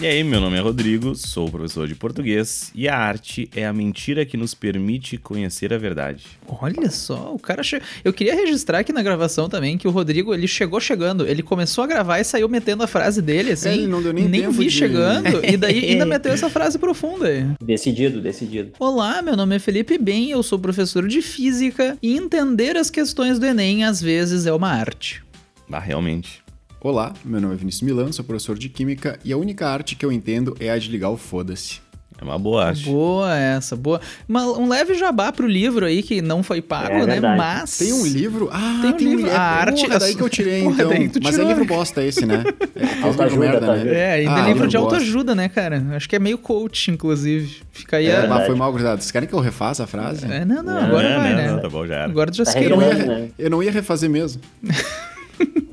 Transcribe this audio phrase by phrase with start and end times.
[0.00, 3.72] E aí, meu nome é Rodrigo, sou professor de português e a arte é a
[3.72, 6.24] mentira que nos permite conhecer a verdade.
[6.46, 7.82] Olha só, o cara che...
[8.04, 11.82] Eu queria registrar aqui na gravação também que o Rodrigo, ele chegou chegando, ele começou
[11.82, 13.70] a gravar e saiu metendo a frase dele, assim.
[13.70, 14.70] É, ele não deu nem, nem vi de...
[14.70, 17.44] chegando, e daí ainda meteu essa frase profunda aí.
[17.60, 18.74] Decidido, decidido.
[18.78, 23.40] Olá, meu nome é Felipe Bem, eu sou professor de física e entender as questões
[23.40, 25.24] do Enem às vezes é uma arte.
[25.68, 26.46] Ah, realmente.
[26.80, 30.06] Olá, meu nome é Vinícius Milan, sou professor de Química e a única arte que
[30.06, 31.80] eu entendo é a de ligar o foda-se.
[32.20, 32.84] É uma boa arte.
[32.84, 34.00] Boa essa, boa.
[34.28, 37.20] Uma, um leve jabá pro livro aí que não foi pago, é né?
[37.20, 37.78] Mas.
[37.78, 38.48] Tem um livro?
[38.52, 39.32] Ah, tem um, tem um livro.
[39.32, 39.86] A arte.
[39.86, 41.20] Porra, daí que eu tirei, Porra, então.
[41.20, 42.44] Mas é livro bosta esse, né?
[42.78, 43.92] É, autoajuda, merda, tá né?
[43.92, 45.84] É, ainda ah, é livro de autoajuda, né, cara?
[45.96, 47.62] Acho que é meio coach, inclusive.
[47.72, 48.46] Fica aí é, a.
[48.46, 49.00] Foi mal grudado.
[49.00, 50.24] Vocês querem que eu refaça a frase?
[50.30, 51.50] É, não, não, agora vai, né?
[51.50, 52.04] Não, tá bom, já era.
[52.04, 53.28] Agora já tá se eu não, ia, né?
[53.36, 54.40] eu não ia refazer mesmo.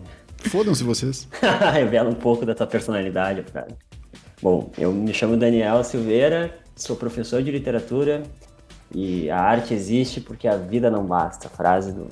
[0.49, 1.27] Fodam-se vocês.
[1.73, 3.67] Revela um pouco da tua personalidade, cara.
[4.42, 8.23] Bom, eu me chamo Daniel Silveira, sou professor de literatura
[8.94, 11.50] e a arte existe porque a vida não basta.
[11.50, 12.08] Frase do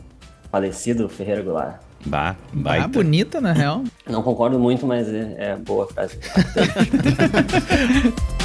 [0.51, 1.81] falecido Ferreira Goulart.
[2.05, 3.83] Bah, bah bonita, na real.
[4.07, 6.19] Não concordo muito, mas é, é boa frase.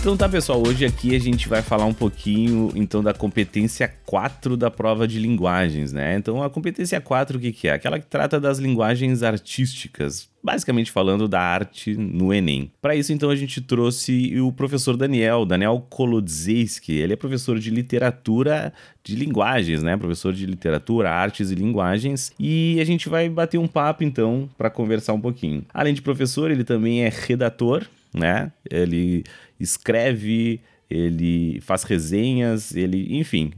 [0.00, 4.56] Então tá, pessoal, hoje aqui a gente vai falar um pouquinho então da competência 4
[4.56, 6.16] da prova de linguagens, né?
[6.16, 7.72] Então a competência 4 o que, que é?
[7.72, 12.72] Aquela que trata das linguagens artísticas, basicamente falando da arte no Enem.
[12.80, 16.94] Para isso, então, a gente trouxe o professor Daniel, Daniel Kolodziejski.
[16.94, 18.72] Ele é professor de literatura
[19.04, 19.98] de linguagens, né?
[19.98, 22.32] Professor de literatura, artes e linguagens.
[22.40, 25.62] E a gente vai bater um papo, então, para conversar um pouquinho.
[25.74, 28.50] Além de professor, ele também é redator, né?
[28.68, 29.24] Ele
[29.60, 33.52] escreve, ele faz resenhas, ele, enfim,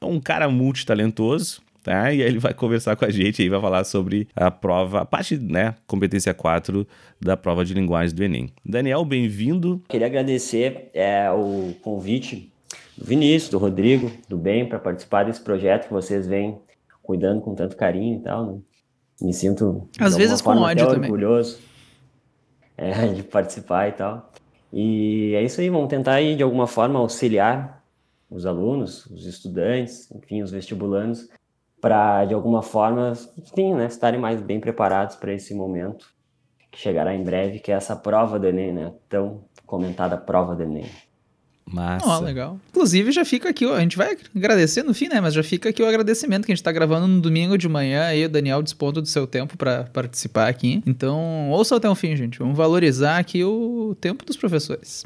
[0.00, 1.60] é um cara multitalentoso.
[1.82, 2.12] Tá?
[2.12, 5.04] E aí ele vai conversar com a gente e vai falar sobre a prova, a
[5.04, 6.86] parte, né, competência 4
[7.20, 8.50] da prova de linguagem do Enem.
[8.64, 9.82] Daniel, bem-vindo.
[9.88, 12.52] Queria agradecer é, o convite
[12.96, 16.56] do Vinícius, do Rodrigo, do Bem, para participar desse projeto que vocês vêm
[17.02, 18.46] cuidando com tanto carinho e tal.
[18.46, 18.58] Né?
[19.20, 21.10] Me sinto, às vezes, com ódio também.
[21.10, 21.58] orgulhoso
[22.76, 24.32] é, de participar e tal.
[24.72, 27.84] E é isso aí, vamos tentar aí, de alguma forma auxiliar
[28.30, 31.28] os alunos, os estudantes, enfim, os vestibulandos,
[31.80, 36.06] para de alguma forma, sim, né, estarem mais bem preparados para esse momento
[36.70, 38.94] que chegará em breve, que é essa prova do Enem, né?
[39.08, 40.86] Tão comentada prova do Enem.
[41.66, 42.06] Massa.
[42.06, 42.60] Oh, legal.
[42.70, 45.20] Inclusive, já fica aqui, a gente vai agradecer no fim, né?
[45.20, 48.04] Mas já fica aqui o agradecimento que a gente tá gravando no domingo de manhã
[48.04, 50.82] aí o Daniel dispondo do seu tempo para participar aqui.
[50.86, 52.38] Então, ouça até o fim, gente.
[52.38, 55.04] Vamos valorizar aqui o tempo dos professores.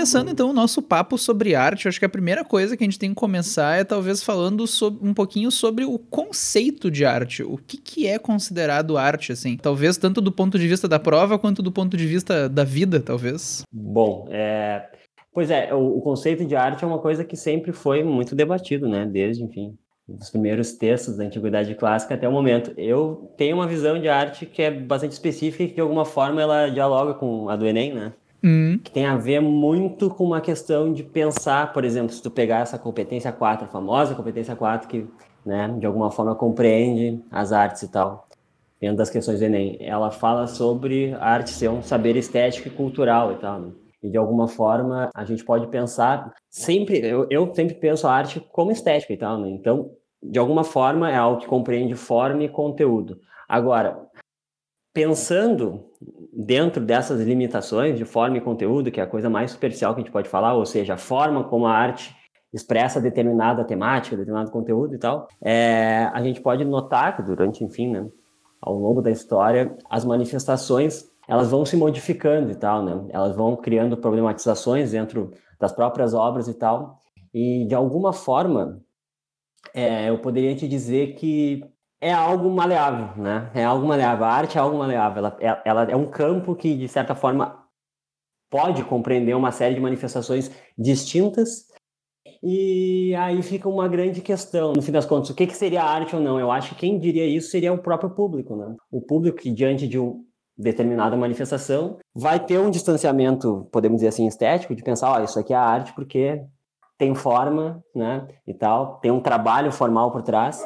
[0.00, 2.86] Começando então o nosso papo sobre arte, eu acho que a primeira coisa que a
[2.86, 7.42] gente tem que começar é talvez falando sobre, um pouquinho sobre o conceito de arte.
[7.42, 9.58] O que, que é considerado arte, assim?
[9.58, 12.98] Talvez tanto do ponto de vista da prova quanto do ponto de vista da vida,
[12.98, 13.62] talvez.
[13.70, 14.88] Bom, é...
[15.34, 18.88] Pois é, o, o conceito de arte é uma coisa que sempre foi muito debatido,
[18.88, 19.04] né?
[19.04, 19.76] Desde, enfim,
[20.08, 22.72] dos primeiros textos da Antiguidade Clássica até o momento.
[22.78, 26.40] Eu tenho uma visão de arte que é bastante específica e que de alguma forma
[26.40, 28.14] ela dialoga com a do Enem, né?
[28.42, 28.78] Hum.
[28.82, 32.60] Que tem a ver muito com uma questão de pensar, por exemplo, se tu pegar
[32.60, 35.06] essa competência 4, a famosa competência 4, que
[35.44, 38.28] né, de alguma forma compreende as artes e tal,
[38.80, 42.70] dentro das questões do Enem, ela fala sobre a arte ser um saber estético e
[42.70, 43.60] cultural e tal.
[43.60, 43.72] Né?
[44.02, 48.40] E de alguma forma a gente pode pensar sempre, eu, eu sempre penso a arte
[48.52, 49.50] como estética e tal, né?
[49.50, 49.90] Então,
[50.22, 53.20] de alguma forma é algo que compreende forma e conteúdo.
[53.46, 54.06] Agora,
[54.94, 55.84] pensando
[56.32, 60.04] dentro dessas limitações de forma e conteúdo, que é a coisa mais superficial que a
[60.04, 62.14] gente pode falar, ou seja, a forma como a arte
[62.52, 67.90] expressa determinada temática, determinado conteúdo e tal, é, a gente pode notar que durante, enfim,
[67.90, 68.08] né,
[68.60, 73.06] ao longo da história, as manifestações elas vão se modificando e tal, né?
[73.10, 75.30] Elas vão criando problematizações dentro
[75.60, 76.98] das próprias obras e tal.
[77.32, 78.80] E de alguma forma,
[79.72, 81.62] é, eu poderia te dizer que
[82.00, 83.50] é algo maleável, né?
[83.54, 84.24] É algo maleável.
[84.24, 85.32] A arte é algo maleável.
[85.38, 87.64] Ela, ela é um campo que, de certa forma,
[88.50, 91.68] pode compreender uma série de manifestações distintas.
[92.42, 96.16] E aí fica uma grande questão, no fim das contas, o que, que seria arte
[96.16, 96.40] ou não?
[96.40, 98.74] Eu acho que quem diria isso seria o próprio público, né?
[98.90, 100.14] O público que, diante de uma
[100.56, 105.38] determinada manifestação, vai ter um distanciamento, podemos dizer assim, estético, de pensar, ó, oh, isso
[105.38, 106.42] aqui é arte porque
[106.98, 110.62] tem forma, né, e tal, tem um trabalho formal por trás.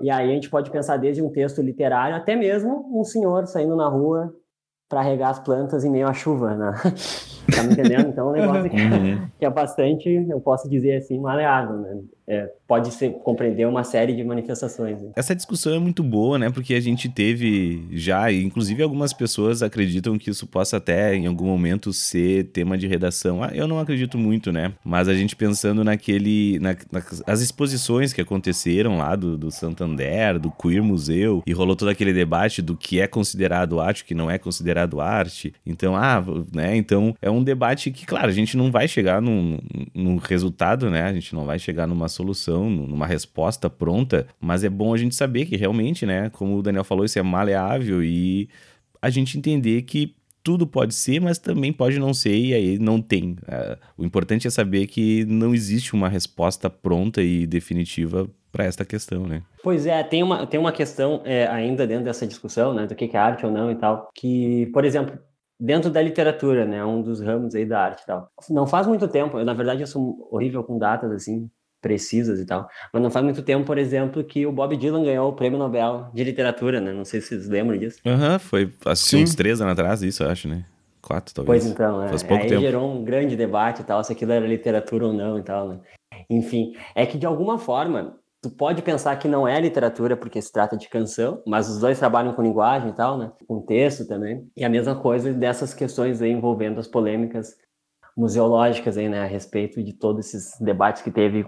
[0.00, 3.76] E aí a gente pode pensar desde um texto literário até mesmo um senhor saindo
[3.76, 4.34] na rua
[4.88, 6.72] para regar as plantas em meio à chuva, né?
[7.54, 8.08] tá me entendendo?
[8.08, 9.28] Então, é um negócio que, uhum.
[9.38, 12.00] que é bastante, eu posso dizer assim, maleável, né?
[12.28, 15.00] É, pode ser, compreender uma série de manifestações.
[15.00, 15.10] Né?
[15.14, 16.50] Essa discussão é muito boa, né?
[16.50, 21.26] Porque a gente teve já, e inclusive algumas pessoas acreditam que isso possa até em
[21.26, 23.44] algum momento ser tema de redação.
[23.44, 24.72] Ah, eu não acredito muito, né?
[24.84, 26.58] Mas a gente pensando naquele.
[26.58, 26.74] Na,
[27.26, 32.12] nas exposições que aconteceram lá do, do Santander, do Queer Museu, e rolou todo aquele
[32.12, 35.54] debate do que é considerado arte, o que não é considerado arte.
[35.64, 36.76] Então, ah, né?
[36.76, 39.58] Então é um debate que, claro, a gente não vai chegar num,
[39.94, 41.02] num resultado, né?
[41.04, 45.14] A gente não vai chegar numa solução, numa resposta pronta, mas é bom a gente
[45.14, 48.48] saber que realmente, né, como o Daniel falou, isso é maleável e
[49.00, 53.02] a gente entender que tudo pode ser, mas também pode não ser, e aí não
[53.02, 53.36] tem.
[53.48, 58.84] É, o importante é saber que não existe uma resposta pronta e definitiva para esta
[58.84, 59.42] questão, né?
[59.62, 63.10] Pois é, tem uma, tem uma questão é, ainda dentro dessa discussão, né, do que
[63.12, 65.18] é arte ou não e tal, que, por exemplo,
[65.58, 68.30] dentro da literatura, né, um dos ramos aí da arte e tal.
[68.48, 72.46] Não faz muito tempo, eu, na verdade eu sou horrível com datas, assim, precisas e
[72.46, 72.68] tal.
[72.92, 76.08] Mas não faz muito tempo, por exemplo, que o Bob Dylan ganhou o Prêmio Nobel
[76.12, 76.92] de Literatura, né?
[76.92, 78.00] Não sei se vocês lembram disso.
[78.04, 80.64] Aham, uhum, foi assim, uns três anos atrás, isso eu acho, né?
[81.00, 81.62] Quatro, talvez.
[81.62, 82.08] Pois então, é.
[82.08, 82.60] Faz pouco Aí tempo.
[82.60, 85.80] gerou um grande debate e tal, se aquilo era literatura ou não e tal, né?
[86.28, 90.50] Enfim, é que de alguma forma, tu pode pensar que não é literatura porque se
[90.50, 93.30] trata de canção, mas os dois trabalham com linguagem e tal, né?
[93.46, 94.48] Com texto também.
[94.56, 97.54] E a mesma coisa dessas questões aí envolvendo as polêmicas
[98.16, 101.46] museológicas aí, né, a respeito de todos esses debates que teve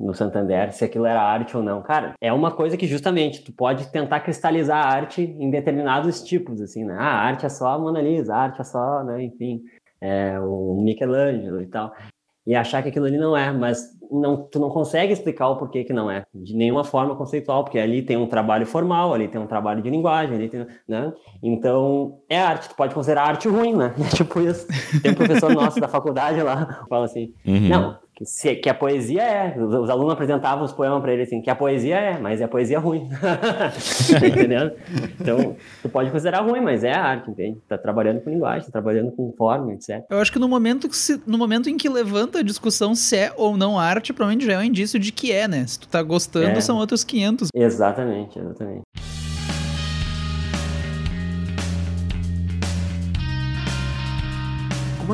[0.00, 1.82] no Santander, se aquilo era arte ou não.
[1.82, 6.60] Cara, é uma coisa que justamente tu pode tentar cristalizar a arte em determinados tipos,
[6.62, 6.96] assim, né?
[6.98, 9.60] Ah, a arte é só a Mona Lisa, a arte é só, né, enfim,
[10.00, 11.92] é, o Michelangelo e tal.
[12.46, 15.84] E achar que aquilo ali não é, mas não, tu não consegue explicar o porquê
[15.84, 19.40] que não é, de nenhuma forma conceitual, porque ali tem um trabalho formal, ali tem
[19.40, 21.12] um trabalho de linguagem, ali tem, né?
[21.42, 23.94] Então, é arte, tu pode considerar arte ruim, né?
[24.16, 24.66] tipo isso.
[25.02, 27.68] Tem um professor nosso da faculdade lá, fala assim, uhum.
[27.68, 29.58] não, que, se, que a poesia é.
[29.58, 32.44] Os, os alunos apresentavam os poemas para ele assim, que a poesia é, mas é
[32.44, 33.08] a poesia ruim.
[33.18, 34.72] tá entendendo?
[35.18, 37.58] Então, tu pode considerar ruim, mas é arte, entende?
[37.66, 40.04] Tá trabalhando com linguagem, tá trabalhando com forma, etc.
[40.10, 43.16] Eu acho que no momento, que se, no momento em que levanta a discussão se
[43.16, 45.66] é ou não arte, provavelmente já é um indício de que é, né?
[45.66, 46.60] Se tu tá gostando, é.
[46.60, 47.48] são outros 500.
[47.54, 48.82] Exatamente, exatamente.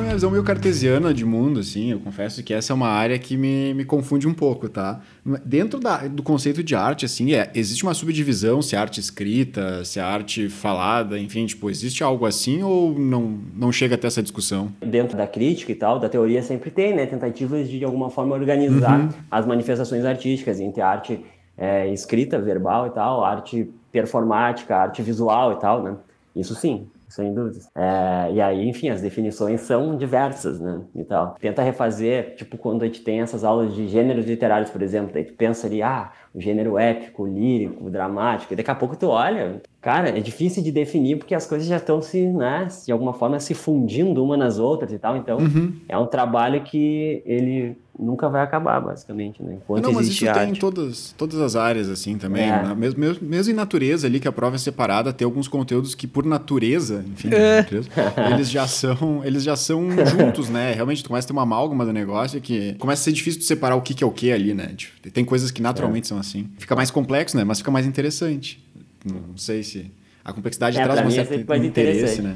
[0.03, 1.91] Uma visão meio cartesiana de mundo, assim.
[1.91, 5.01] Eu confesso que essa é uma área que me, me confunde um pouco, tá?
[5.45, 9.83] Dentro da, do conceito de arte, assim, é, existe uma subdivisão se é arte escrita,
[9.83, 14.21] se é arte falada, enfim, tipo, existe algo assim ou não, não chega até essa
[14.21, 14.71] discussão?
[14.81, 17.05] Dentro da crítica e tal, da teoria sempre tem, né?
[17.05, 19.09] Tentativas de, de alguma forma, organizar uhum.
[19.29, 21.23] as manifestações artísticas entre arte
[21.57, 25.95] é, escrita, verbal e tal, arte performática, arte visual e tal, né?
[26.35, 27.69] Isso sim, sem dúvidas.
[27.75, 30.81] É, e aí, enfim, as definições são diversas, né?
[30.95, 31.35] E tal.
[31.39, 35.25] Tenta refazer, tipo, quando a gente tem essas aulas de gêneros literários, por exemplo, aí
[35.25, 39.61] tu pensa ali, ah, o gênero épico, lírico, dramático, e daqui a pouco tu olha,
[39.81, 43.39] cara, é difícil de definir porque as coisas já estão se, né, de alguma forma
[43.39, 45.17] se fundindo uma nas outras e tal.
[45.17, 45.73] Então, uhum.
[45.87, 49.55] é um trabalho que ele nunca vai acabar, basicamente, né?
[49.55, 50.39] Enquanto não, mas isso arte.
[50.39, 52.43] tem em todas, todas as áreas, assim, também.
[52.43, 52.63] É.
[52.63, 52.75] Né?
[52.75, 56.05] Mesmo, mesmo, mesmo, em natureza ali, que a prova é separada, tem alguns conteúdos que,
[56.05, 57.57] por natureza, enfim, é.
[57.57, 57.89] natureza,
[58.31, 60.73] eles já são eles já são juntos, né?
[60.73, 63.45] Realmente, tu começa a ter uma amálgama do negócio que começa a ser difícil de
[63.45, 64.73] separar o que, que é o que ali, né?
[64.75, 66.09] Tipo, tem coisas que naturalmente é.
[66.09, 66.49] são assim.
[66.57, 67.43] Fica mais complexo, né?
[67.43, 68.63] Mas fica mais interessante.
[69.05, 69.91] Não sei se...
[70.23, 72.35] A complexidade é, traz uma certa interesse, né?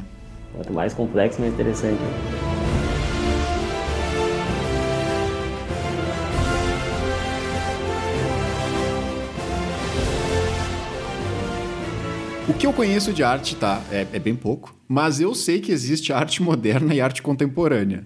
[0.53, 1.99] Quanto mais complexo, mais interessante.
[12.51, 13.81] O que eu conheço de arte, tá?
[13.89, 14.75] É, é, bem pouco.
[14.85, 18.05] Mas eu sei que existe arte moderna e arte contemporânea.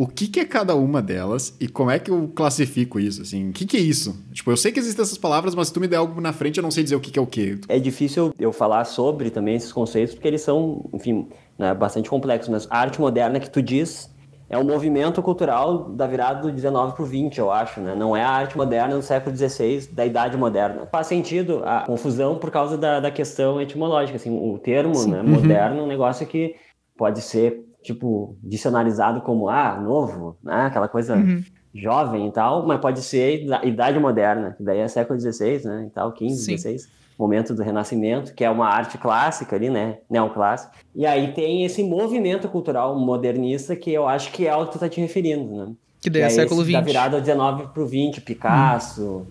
[0.00, 3.20] O que, que é cada uma delas e como é que eu classifico isso?
[3.20, 4.18] Assim, o que, que é isso?
[4.32, 6.56] Tipo, eu sei que existem essas palavras, mas se tu me der algo na frente,
[6.56, 7.60] eu não sei dizer o que, que é o que.
[7.68, 11.28] É difícil eu falar sobre também esses conceitos, porque eles são, enfim,
[11.58, 12.48] né, bastante complexos.
[12.48, 14.10] Mas a arte moderna que tu diz
[14.48, 17.94] é um movimento cultural da virada do 19 para o 20, eu acho, né?
[17.94, 20.88] Não é a arte moderna do século 16, da Idade Moderna.
[20.90, 25.28] Faz sentido a confusão por causa da, da questão etimológica, assim, o termo, né, uhum.
[25.28, 26.56] moderno, é um negócio que
[26.96, 30.66] pode ser, tipo, dicionarizado como, ah, novo, né?
[30.66, 31.14] Aquela coisa...
[31.16, 35.84] Uhum jovem e tal, mas pode ser idade moderna, que daí é século XVI, né,
[35.86, 36.76] e tal, 15, Sim
[37.20, 40.72] momento do Renascimento, que é uma arte clássica ali, né, neoclássica.
[40.94, 44.78] E aí tem esse movimento cultural modernista que eu acho que é o que tu
[44.78, 45.74] tá te referindo, né?
[46.00, 46.72] Que daí é, é século XX.
[46.72, 49.26] Da virada 19 pro 20, Picasso, hum.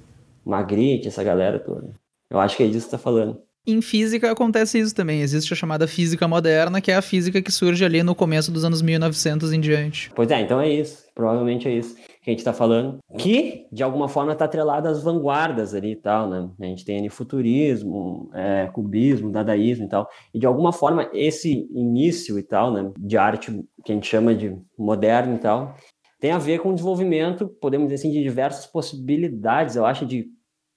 [0.45, 1.89] Magritte, essa galera toda.
[2.29, 3.41] Eu acho que é disso que tá falando.
[3.71, 5.21] Em física acontece isso também.
[5.21, 8.63] Existe a chamada física moderna, que é a física que surge ali no começo dos
[8.63, 10.11] anos 1900 em diante.
[10.15, 11.05] Pois é, então é isso.
[11.13, 15.01] Provavelmente é isso que a gente está falando, que de alguma forma está atrelado às
[15.01, 16.49] vanguardas ali e tal, né?
[16.59, 21.67] A gente tem ali futurismo, é, cubismo, dadaísmo e tal, e de alguma forma esse
[21.71, 23.51] início e tal, né, de arte
[23.85, 25.75] que a gente chama de moderno e tal,
[26.19, 30.27] tem a ver com o desenvolvimento, podemos dizer assim, de diversas possibilidades, eu acho, de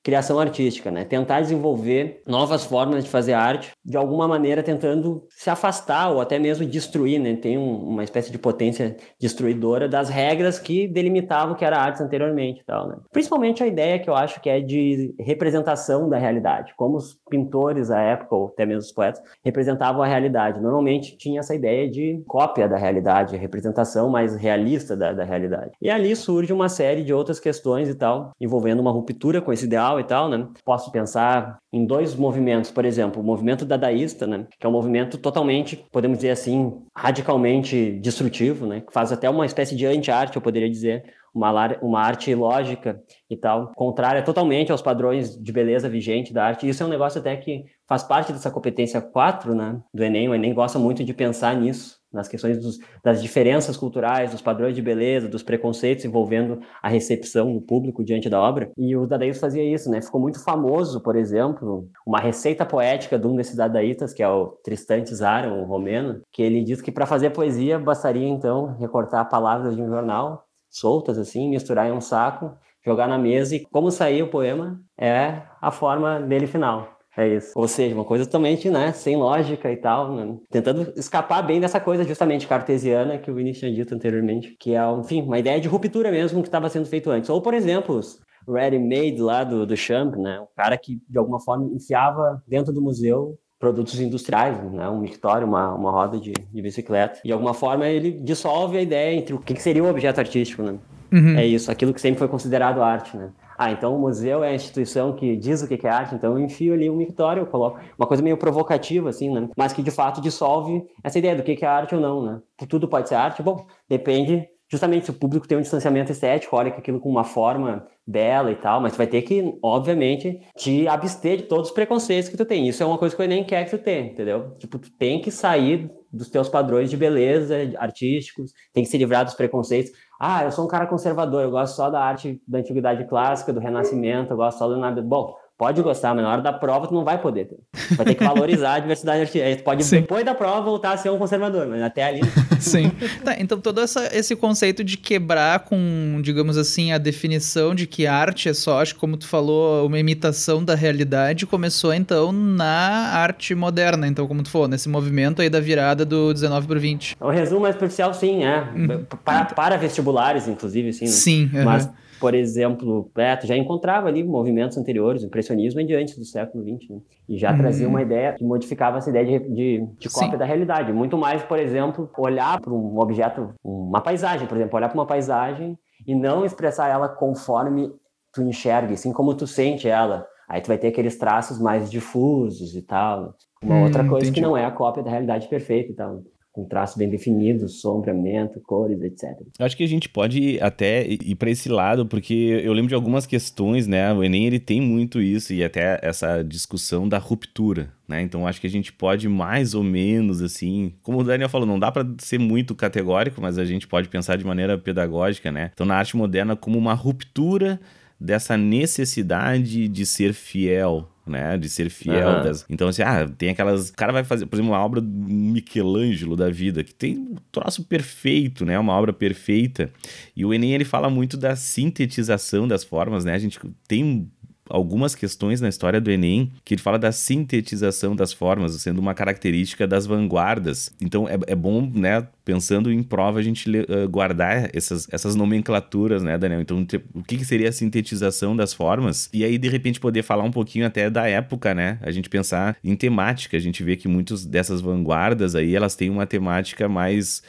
[0.02, 1.04] criação artística, né?
[1.04, 6.38] Tentar desenvolver novas formas de fazer arte, de alguma maneira tentando se afastar ou até
[6.38, 7.37] mesmo destruir, né?
[7.37, 12.02] Tem um, uma espécie de potência destruidora das regras que delimitavam o que era arte
[12.02, 12.97] anteriormente tal, né?
[13.12, 17.88] Principalmente a ideia que eu acho que é de representação da realidade, como os pintores
[17.88, 20.61] da época ou até mesmo os poetas representavam a realidade.
[20.61, 25.73] Normalmente tinha essa ideia de cópia da realidade, representação mais realista da, da realidade.
[25.80, 29.64] E ali surge uma série de outras questões e tal, envolvendo uma ruptura com esse
[29.64, 30.49] ideal e tal, né?
[30.65, 34.47] Posso pensar em dois movimentos, por exemplo, o movimento dadaísta, né?
[34.59, 38.81] Que é um movimento totalmente, podemos dizer assim, radicalmente destrutivo, né?
[38.81, 43.37] Que faz até uma espécie de anti-arte, eu poderia dizer, uma, uma arte lógica e
[43.37, 46.69] tal, contrária totalmente aos padrões de beleza vigente da arte.
[46.69, 50.29] Isso é um negócio até que faz parte dessa competência 4, né, do Enem.
[50.29, 54.75] O Enem gosta muito de pensar nisso, nas questões dos, das diferenças culturais, dos padrões
[54.75, 58.71] de beleza, dos preconceitos envolvendo a recepção do público diante da obra.
[58.76, 60.00] E o dadaísmo fazia isso, né?
[60.02, 64.49] Ficou muito famoso, por exemplo, uma receita poética de um desses dadaístas, que é o
[64.64, 69.75] Tristan Tzara, um romeno, que ele diz que para fazer poesia bastaria então recortar palavras
[69.75, 74.23] de um jornal soltas assim, misturar em um saco, jogar na mesa e como sair
[74.23, 76.99] o poema é a forma dele final.
[77.16, 77.52] É isso.
[77.54, 80.37] Ou seja, uma coisa totalmente, né, sem lógica e tal, né?
[80.50, 84.81] tentando escapar bem dessa coisa justamente cartesiana que o Vinícius tinha dito anteriormente, que é,
[84.92, 87.28] enfim, uma ideia de ruptura mesmo que estava sendo feito antes.
[87.28, 91.38] Ou, por exemplo, os ready-made lá do, do Champ, né, o cara que de alguma
[91.38, 94.88] forma enfiava dentro do museu produtos industriais, né?
[94.88, 97.21] um mictório, uma, uma roda de, de bicicleta.
[97.25, 100.64] De alguma forma, ele dissolve a ideia entre o que, que seria o objeto artístico,
[100.64, 100.75] né?
[101.12, 101.38] Uhum.
[101.38, 103.31] É isso, aquilo que sempre foi considerado arte, né?
[103.56, 106.44] Ah, então o museu é a instituição que diz o que é arte, então eu
[106.44, 109.49] enfio ali um mictório, eu coloco uma coisa meio provocativa, assim, né?
[109.56, 112.40] Mas que de fato dissolve essa ideia do que é arte ou não, né?
[112.68, 116.71] Tudo pode ser arte, bom, depende justamente se o público tem um distanciamento estético, olha
[116.71, 121.37] aquilo com uma forma bela e tal, mas tu vai ter que, obviamente, te abster
[121.37, 122.67] de todos os preconceitos que tu tem.
[122.67, 124.57] Isso é uma coisa que eu nem quero que tu tenha, entendeu?
[124.59, 129.26] Tipo, tu tem que sair dos teus padrões de beleza artísticos, tem que se livrar
[129.26, 129.93] dos preconceitos.
[130.19, 133.61] Ah, eu sou um cara conservador, eu gosto só da arte da antiguidade clássica, do
[133.61, 135.02] renascimento, eu gosto só do nada.
[135.02, 137.59] Bom, Pode gostar, mas na hora da prova tu não vai poder ter.
[137.94, 139.56] Vai ter que valorizar a diversidade artística.
[139.56, 140.00] Tu pode, Sim.
[140.00, 142.21] depois da prova, voltar a ser um conservador, mas até ali...
[142.59, 142.90] Sim.
[143.25, 148.06] Tá, então todo essa, esse conceito de quebrar com, digamos assim, a definição de que
[148.06, 152.66] arte é só, acho que como tu falou, uma imitação da realidade, começou então na
[152.66, 154.09] arte moderna.
[154.09, 157.16] Então, como tu falou, nesse movimento aí da virada do 19 para o 20.
[157.21, 158.62] O resumo mais superficial, sim, é.
[158.75, 159.04] Uhum.
[159.25, 161.04] Para, para vestibulares, inclusive, sim.
[161.04, 161.11] Né?
[161.11, 161.50] Sim.
[161.54, 161.64] Uhum.
[161.64, 161.88] Mas
[162.23, 166.25] por exemplo, é, tu já encontrava ali movimentos anteriores, o impressionismo é de antes do
[166.25, 167.00] século XX, né?
[167.29, 167.59] e já uhum.
[167.59, 170.38] trazia uma ideia que modificava essa ideia de, de, de cópia Sim.
[170.38, 170.93] da realidade.
[170.93, 175.05] Muito mais, por exemplo, olhar para um objeto, uma paisagem, por exemplo, olhar para uma
[175.05, 175.76] paisagem
[176.07, 177.91] e não expressar ela conforme
[178.33, 180.25] tu enxerga, assim como tu sente ela.
[180.49, 183.35] Aí tu vai ter aqueles traços mais difusos e tal.
[183.61, 184.35] Uma hum, outra coisa entendi.
[184.35, 188.61] que não é a cópia da realidade perfeita e tal com traços bem definidos, sombreamento,
[188.61, 189.40] cores, etc.
[189.59, 192.94] Eu acho que a gente pode até ir para esse lado, porque eu lembro de
[192.94, 194.12] algumas questões, né?
[194.12, 198.21] O Enem ele tem muito isso e até essa discussão da ruptura, né?
[198.21, 201.78] Então acho que a gente pode mais ou menos assim, como o Daniel falou, não
[201.78, 205.71] dá para ser muito categórico, mas a gente pode pensar de maneira pedagógica, né?
[205.73, 207.80] Então na arte moderna como uma ruptura
[208.23, 211.59] dessa necessidade de ser fiel, né?
[211.59, 212.29] De ser fiel.
[212.29, 212.43] Uhum.
[212.45, 212.64] Das...
[212.71, 213.91] Então, assim, ah, tem aquelas.
[213.91, 217.37] O cara vai fazer, por exemplo, uma obra do Michelangelo da vida, que tem um
[217.50, 218.79] troço perfeito, né?
[218.79, 219.91] Uma obra perfeita.
[220.37, 223.35] E o Enem, ele fala muito da sintetização das formas, né?
[223.35, 224.31] A gente tem
[224.73, 229.12] algumas questões na história do Enem que ele fala da sintetização das formas, sendo uma
[229.12, 230.91] característica das vanguardas.
[230.99, 236.23] Então é, é bom, né, pensando em prova, a gente uh, guardar essas, essas nomenclaturas,
[236.23, 236.62] né, Daniel?
[236.62, 239.29] Então, o que, que seria a sintetização das formas?
[239.33, 241.99] E aí, de repente, poder falar um pouquinho até da época, né?
[242.00, 243.57] A gente pensar em temática.
[243.57, 247.43] A gente vê que muitas dessas vanguardas aí, elas têm uma temática mais,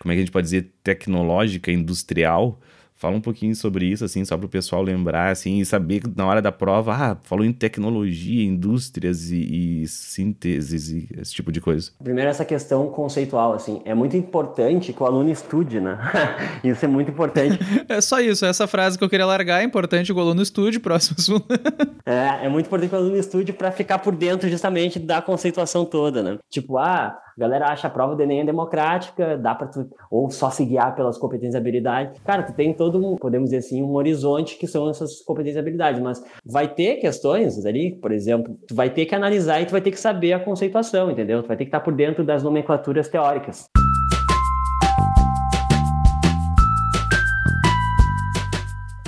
[0.00, 2.60] como é que a gente pode dizer, tecnológica, industrial,
[2.96, 6.10] Fala um pouquinho sobre isso, assim, só para o pessoal lembrar, assim, e saber que
[6.16, 11.52] na hora da prova, ah, falou em tecnologia, indústrias e, e sínteses e esse tipo
[11.52, 11.90] de coisa.
[12.02, 15.98] Primeiro, essa questão conceitual, assim, é muito importante que o aluno estude, né?
[16.64, 17.58] isso é muito importante.
[17.86, 20.80] é só isso, essa frase que eu queria largar, é importante que o aluno estude,
[20.80, 21.46] próximo assunto.
[22.06, 25.84] é, é muito importante que o aluno estude para ficar por dentro justamente da conceituação
[25.84, 26.38] toda, né?
[26.48, 30.30] Tipo, ah, a galera acha a prova do Enem é democrática, dá para tu ou
[30.30, 32.18] só se guiar pelas competências e habilidades.
[32.24, 35.60] Cara, tu tem todo um, podemos dizer assim, um horizonte que são essas competências e
[35.60, 39.72] habilidades, mas vai ter questões ali, por exemplo, tu vai ter que analisar e tu
[39.72, 41.42] vai ter que saber a conceituação, entendeu?
[41.42, 43.68] Tu vai ter que estar por dentro das nomenclaturas teóricas.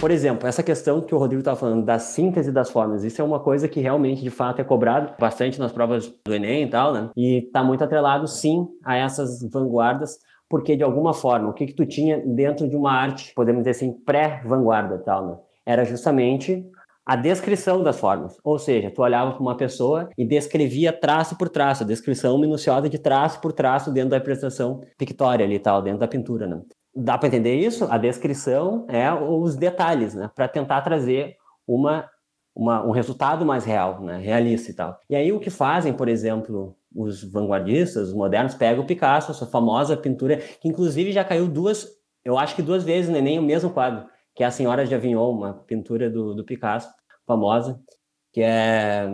[0.00, 3.24] Por exemplo, essa questão que o Rodrigo estava falando da síntese das formas, isso é
[3.24, 6.92] uma coisa que realmente, de fato, é cobrado bastante nas provas do Enem e tal,
[6.92, 7.10] né?
[7.16, 11.74] E está muito atrelado, sim, a essas vanguardas, porque de alguma forma, o que que
[11.74, 15.36] tu tinha dentro de uma arte, podemos dizer assim, pré-vanguarda e tal, né?
[15.66, 16.64] Era justamente
[17.04, 18.36] a descrição das formas.
[18.44, 22.98] Ou seja, tu olhava para uma pessoa e descrevia traço por traço, descrição minuciosa de
[22.98, 26.60] traço por traço dentro da apresentação pictória ali e tal, dentro da pintura, né?
[27.00, 27.84] Dá para entender isso?
[27.84, 30.28] A descrição é os detalhes, né?
[30.34, 32.08] Para tentar trazer uma,
[32.52, 34.18] uma, um resultado mais real, né?
[34.18, 34.98] Realista e tal.
[35.08, 39.46] E aí o que fazem, por exemplo, os vanguardistas, os modernos, pegam o Picasso, essa
[39.46, 41.86] famosa pintura, que inclusive já caiu duas,
[42.24, 43.20] eu acho que duas vezes, né?
[43.20, 46.90] nem o mesmo quadro, que é a Senhora de Avignon, uma pintura do, do Picasso,
[47.24, 47.80] famosa,
[48.32, 49.08] que é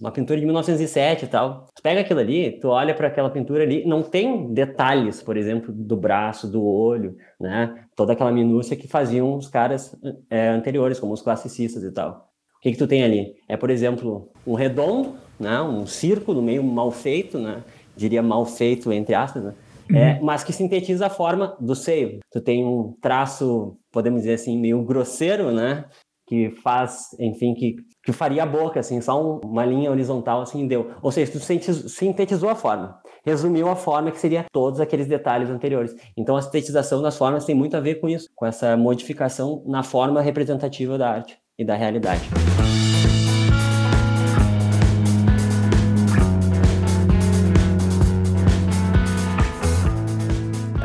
[0.00, 1.66] uma pintura de 1907 e tal.
[1.74, 5.72] Tu pega aquilo ali, tu olha para aquela pintura ali, não tem detalhes, por exemplo,
[5.72, 7.84] do braço, do olho, né?
[7.96, 9.96] Toda aquela minúcia que faziam os caras
[10.30, 12.28] é, anteriores, como os classicistas e tal.
[12.58, 13.34] O que que tu tem ali?
[13.48, 15.60] É, por exemplo, um redondo, né?
[15.62, 17.62] Um círculo meio mal feito, né?
[17.96, 19.54] Diria mal feito entre aspas, né?
[19.90, 20.24] É, uhum.
[20.24, 22.18] mas que sintetiza a forma do seio.
[22.30, 25.86] Tu tem um traço, podemos dizer assim, meio grosseiro, né?
[26.28, 30.66] Que faz, enfim, que, que faria a boca, assim, só um, uma linha horizontal, assim,
[30.68, 30.90] deu.
[31.02, 35.94] Ou seja, tu sintetizou a forma, resumiu a forma que seria todos aqueles detalhes anteriores.
[36.16, 39.82] Então, a sintetização das formas tem muito a ver com isso, com essa modificação na
[39.82, 42.28] forma representativa da arte e da realidade.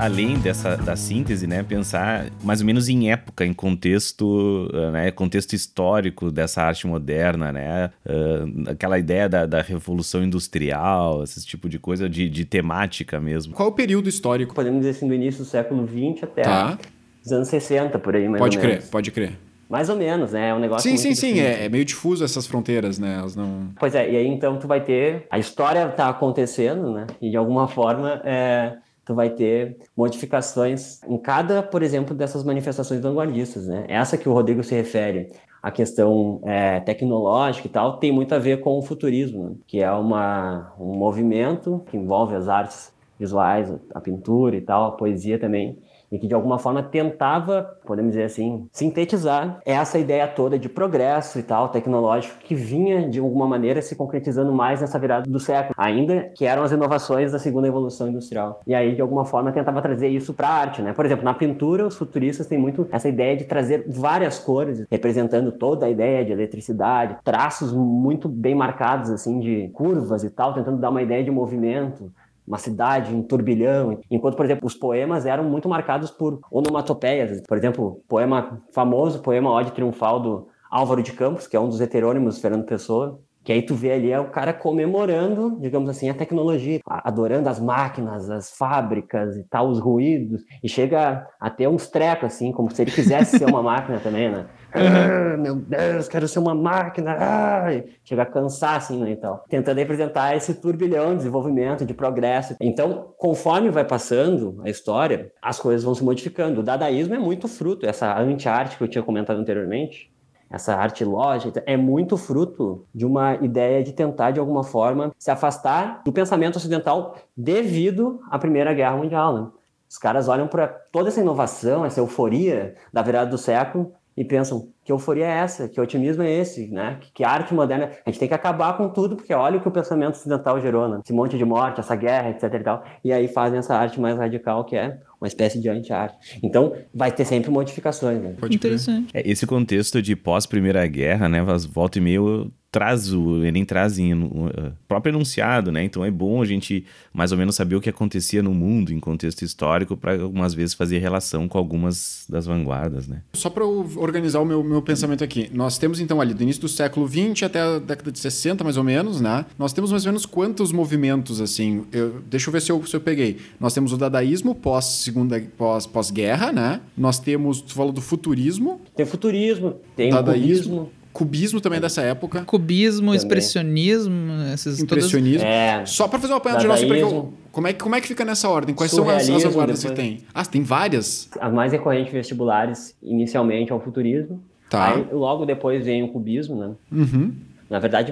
[0.04, 5.54] Além dessa da síntese, né, pensar mais ou menos em época, em contexto, né, contexto
[5.54, 11.80] histórico dessa arte moderna, né, uh, aquela ideia da, da, revolução industrial, esse tipo de
[11.80, 13.54] coisa, de, de, temática mesmo.
[13.54, 14.54] Qual o período histórico?
[14.54, 16.78] Podemos dizer assim, do início do século XX até tá.
[17.26, 18.90] os anos 60, por aí, mais Pode ou crer, menos.
[18.90, 19.40] pode crer.
[19.70, 20.50] Mais ou menos, né?
[20.50, 21.40] É um negócio Sim, sim, sim.
[21.40, 23.16] É, é, meio difuso essas fronteiras, né?
[23.18, 23.70] Elas não.
[23.80, 25.26] Pois é, e aí então tu vai ter.
[25.32, 27.08] A história tá acontecendo, né?
[27.22, 28.74] E de alguma forma é,
[29.06, 33.86] tu vai ter modificações em cada, por exemplo, dessas manifestações vanguardistas, né?
[33.88, 38.40] Essa que o Rodrigo se refere, a questão é, tecnológica e tal, tem muito a
[38.40, 39.56] ver com o futurismo, né?
[39.66, 44.92] que é uma, um movimento que envolve as artes visuais, a pintura e tal, a
[44.92, 45.80] poesia também,
[46.14, 51.40] e que de alguma forma tentava, podemos dizer assim, sintetizar essa ideia toda de progresso
[51.40, 55.74] e tal, tecnológico, que vinha de alguma maneira se concretizando mais nessa virada do século,
[55.76, 58.62] ainda que eram as inovações da segunda evolução industrial.
[58.68, 60.94] E aí, de alguma forma, tentava trazer isso para a arte, né?
[60.94, 65.52] Por exemplo, na pintura, os futuristas têm muito essa ideia de trazer várias cores, representando
[65.52, 70.78] toda a ideia de eletricidade, traços muito bem marcados, assim, de curvas e tal, tentando
[70.78, 72.12] dar uma ideia de movimento
[72.48, 74.00] uma cidade, um turbilhão.
[74.10, 77.42] Enquanto, por exemplo, os poemas eram muito marcados por onomatopeias.
[77.48, 81.80] Por exemplo, poema famoso, poema Ode Triunfal do Álvaro de Campos, que é um dos
[81.80, 86.14] heterônimos Fernando Pessoa, que aí tu vê ali é o cara comemorando, digamos assim, a
[86.14, 91.88] tecnologia, adorando as máquinas, as fábricas e tal, os ruídos, e chega a ter uns
[91.88, 94.46] trecos, assim, como se ele quisesse ser uma máquina também, né?
[94.74, 97.16] Ah, meu Deus, quero ser uma máquina.
[97.20, 97.86] Ai.
[98.04, 99.40] Chega a cansar, assim, né, então.
[99.50, 102.56] Tentando representar esse turbilhão de desenvolvimento, de progresso.
[102.60, 106.62] Então, conforme vai passando a história, as coisas vão se modificando.
[106.62, 110.12] O dadaísmo é muito fruto, essa anti-arte que eu tinha comentado anteriormente,
[110.50, 115.32] essa arte lógica, é muito fruto de uma ideia de tentar, de alguma forma, se
[115.32, 119.34] afastar do pensamento ocidental devido à Primeira Guerra Mundial.
[119.34, 119.48] Né?
[119.90, 124.70] Os caras olham para toda essa inovação, essa euforia da virada do século e pensam:
[124.84, 126.98] que euforia é essa, que otimismo é esse, né?
[127.00, 127.92] Que, que arte moderna.
[128.06, 130.88] A gente tem que acabar com tudo, porque olha o que o pensamento ocidental gerou,
[130.88, 131.00] né?
[131.04, 132.84] Esse monte de morte, essa guerra, etc e tal.
[133.04, 136.40] E aí fazem essa arte mais radical, que é uma espécie de anti-arte.
[136.44, 138.36] Então, vai ter sempre modificações, né?
[138.52, 139.10] Interessante.
[139.14, 141.40] É, esse contexto de pós-primeira guerra, né?
[141.72, 144.50] Volta e meio traz o Enem traz em, o
[144.88, 145.84] próprio enunciado, né?
[145.84, 146.84] Então é bom a gente
[147.14, 150.74] mais ou menos saber o que acontecia no mundo em contexto histórico para algumas vezes
[150.74, 153.22] fazer relação com algumas das vanguardas, né?
[153.34, 156.68] Só para organizar o meu, meu pensamento aqui, nós temos então ali do início do
[156.68, 159.46] século XX até a década de 60 mais ou menos, né?
[159.56, 161.86] Nós temos mais ou menos quantos movimentos assim?
[161.92, 163.38] Eu, deixa eu ver se eu, se eu peguei.
[163.60, 166.82] Nós temos o dadaísmo pós segunda pós pós guerra, né?
[166.98, 168.82] Nós temos tu falou do futurismo.
[168.96, 170.88] Tem futurismo, tem dadaísmo.
[170.88, 172.44] cubismo Cubismo também é dessa época.
[172.44, 173.18] Cubismo, também.
[173.18, 175.40] expressionismo, esses Impressionismo.
[175.40, 175.54] Todas...
[175.54, 175.86] É.
[175.86, 177.32] Só para fazer uma apanhado geral, assim, eu...
[177.52, 178.74] como, é, como é que fica nessa ordem?
[178.74, 180.00] Quais são as, as vanguardas depois...
[180.00, 180.26] que tem?
[180.34, 181.30] Ah, tem várias?
[181.40, 184.42] As mais recorrentes vestibulares, inicialmente, é o futurismo.
[184.70, 184.96] Tá.
[184.96, 186.72] Aí, logo depois vem o cubismo, né?
[186.92, 187.34] Uhum.
[187.70, 188.12] Na verdade,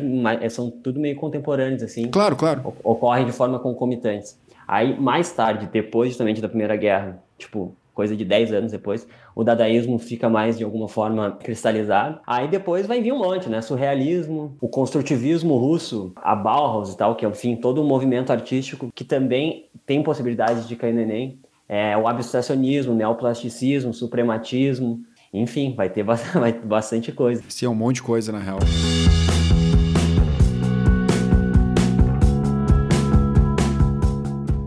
[0.51, 2.07] são tudo meio contemporâneos, assim.
[2.07, 2.73] Claro, claro.
[2.83, 4.35] Ocorrem de forma concomitante.
[4.67, 9.43] Aí, mais tarde, depois justamente da Primeira Guerra, tipo, coisa de 10 anos depois, o
[9.43, 12.19] dadaísmo fica mais de alguma forma cristalizado.
[12.25, 13.61] Aí depois vai vir um monte, né?
[13.61, 18.89] Surrealismo, o construtivismo russo, a Bauhaus e tal, que é, enfim, todo um movimento artístico
[18.93, 21.39] que também tem possibilidades de cair no Enem.
[21.67, 25.01] É, o abstracionismo, neoplasticismo, suprematismo,
[25.33, 26.03] enfim, vai ter
[26.65, 27.41] bastante coisa.
[27.47, 28.59] Sim, é um monte de coisa, na real.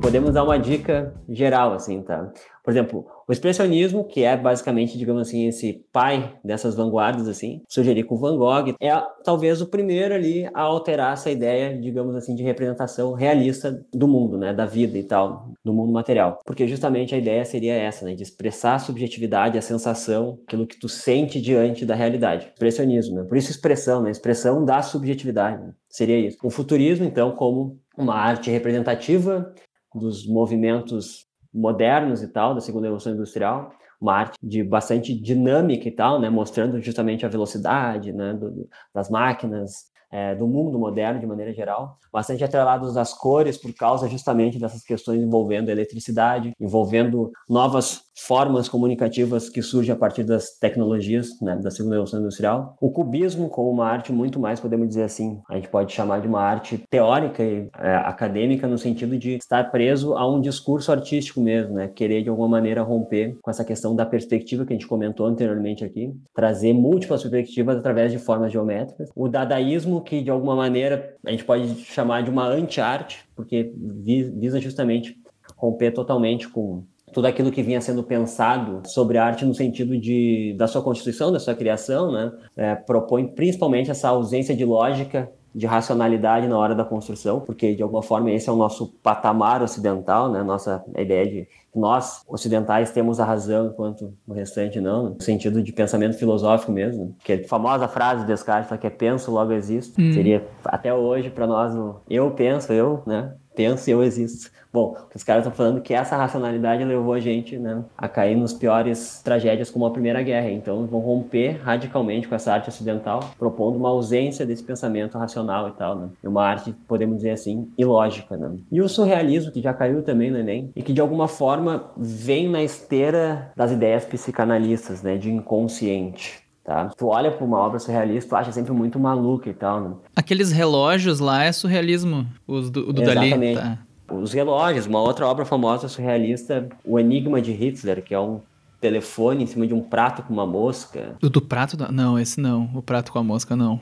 [0.05, 2.31] Podemos dar uma dica geral, assim, tá?
[2.63, 8.03] Por exemplo, o expressionismo, que é basicamente, digamos assim, esse pai dessas vanguardas, assim, sugeri
[8.03, 8.91] com Van Gogh, é
[9.25, 14.37] talvez o primeiro ali a alterar essa ideia, digamos assim, de representação realista do mundo,
[14.37, 16.39] né, da vida e tal, do mundo material.
[16.45, 20.79] Porque justamente a ideia seria essa, né, de expressar a subjetividade, a sensação, aquilo que
[20.79, 22.49] tu sente diante da realidade.
[22.53, 23.25] Expressionismo, né?
[23.25, 24.11] Por isso expressão, né?
[24.11, 25.73] Expressão da subjetividade, né?
[25.89, 26.37] seria isso.
[26.43, 29.55] O futurismo, então, como uma arte representativa
[29.95, 35.93] dos movimentos modernos e tal, da segunda revolução industrial, uma arte de bastante dinâmica e
[35.93, 41.27] tal, né, mostrando justamente a velocidade, né, do, das máquinas, é, do mundo moderno de
[41.27, 48.05] maneira geral, bastante atrelados às cores por causa justamente dessas questões envolvendo eletricidade, envolvendo novas
[48.17, 52.77] formas comunicativas que surgem a partir das tecnologias né, da segunda revolução industrial.
[52.81, 56.29] O cubismo como uma arte muito mais, podemos dizer assim, a gente pode chamar de
[56.29, 61.41] uma arte teórica e é, acadêmica no sentido de estar preso a um discurso artístico
[61.41, 64.87] mesmo, né, querer de alguma maneira romper com essa questão da perspectiva que a gente
[64.87, 69.11] comentou anteriormente aqui, trazer múltiplas perspectivas através de formas geométricas.
[69.17, 74.61] O dadaísmo que de alguma maneira a gente pode chamar de uma anti-arte, porque visa
[74.61, 75.19] justamente
[75.57, 80.55] romper totalmente com tudo aquilo que vinha sendo pensado sobre a arte no sentido de
[80.59, 82.33] da sua constituição, da sua criação, né?
[82.57, 87.83] É, propõe principalmente essa ausência de lógica de racionalidade na hora da construção, porque de
[87.83, 90.43] alguma forma esse é o nosso patamar ocidental, né?
[90.43, 95.73] Nossa ideia de nós ocidentais temos a razão enquanto o restante não, no sentido de
[95.73, 100.01] pensamento filosófico mesmo, que é a famosa frase de Descartes que é penso logo existo,
[100.01, 100.13] hum.
[100.13, 101.75] seria até hoje para nós
[102.09, 103.35] eu penso, eu, né?
[103.55, 104.51] Penso e eu existo.
[104.75, 108.53] Bom, os caras estão falando que essa racionalidade levou a gente né, a cair nos
[108.53, 110.51] piores tragédias como a Primeira Guerra.
[110.51, 115.73] Então, vão romper radicalmente com essa arte ocidental, propondo uma ausência desse pensamento racional e
[115.73, 116.09] tal, né?
[116.25, 118.51] Uma arte, podemos dizer assim, ilógica, né?
[118.73, 122.49] E o surrealismo, que já caiu também no Enem, e que de alguma forma vem
[122.49, 126.44] na esteira das ideias psicanalistas, né, de inconsciente.
[126.65, 126.91] Tá?
[126.97, 129.95] Tu olha para uma obra surrealista, tu acha sempre muito maluca e tal, né?
[130.17, 133.55] Aqueles relógios lá é surrealismo, os do, do Exatamente.
[133.55, 133.55] Dali.
[133.55, 133.79] Tá.
[134.09, 138.41] Os relógios, uma outra obra famosa surrealista, O Enigma de Hitler, que é um
[138.81, 141.17] telefone em cima de um prato com uma mosca.
[141.21, 141.77] Do, do prato?
[141.91, 142.71] Não, esse não.
[142.75, 143.81] O prato com a mosca, não.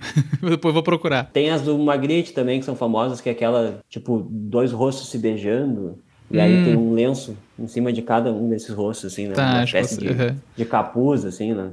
[0.42, 1.30] Depois vou procurar.
[1.32, 5.18] Tem as do Magritte também, que são famosas, que é aquela, tipo, dois rostos se
[5.18, 5.98] beijando.
[6.30, 6.40] E hum.
[6.40, 9.34] aí tem um lenço em cima de cada um desses rostos, assim, né?
[9.34, 10.36] Tá, uma espécie de, uhum.
[10.56, 11.70] de capuz, assim, né?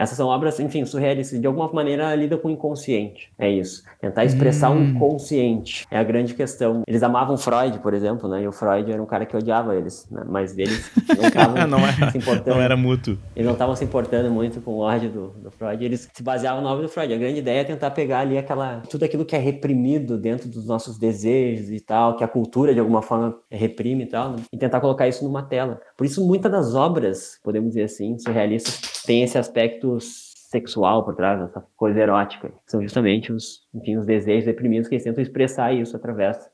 [0.00, 3.30] Essas são obras, enfim, surrealistas, de alguma maneira lidam com o inconsciente.
[3.38, 3.82] É isso.
[4.00, 4.76] Tentar expressar hum.
[4.76, 6.82] um inconsciente é a grande questão.
[6.88, 8.42] Eles amavam Freud, por exemplo, né?
[8.42, 10.22] E o Freud era um cara que odiava eles, né?
[10.26, 12.56] Mas eles não estavam não era, se importando.
[12.56, 13.18] Não era mútuo.
[13.36, 15.84] Eles não estavam se importando muito com o ódio do, do Freud.
[15.84, 17.12] Eles se baseavam na obra do Freud.
[17.12, 20.66] A grande ideia é tentar pegar ali aquela tudo aquilo que é reprimido dentro dos
[20.66, 24.36] nossos desejos e tal, que a cultura de alguma forma reprime e tal, né?
[24.50, 25.78] e tentar colocar isso numa tela.
[25.94, 31.40] Por isso, muitas das obras, podemos dizer assim, surrealistas, têm esse aspecto sexual por trás,
[31.40, 32.52] essa coisa erótica.
[32.66, 36.50] São justamente os, enfim, os desejos reprimidos que eles tentam expressar isso através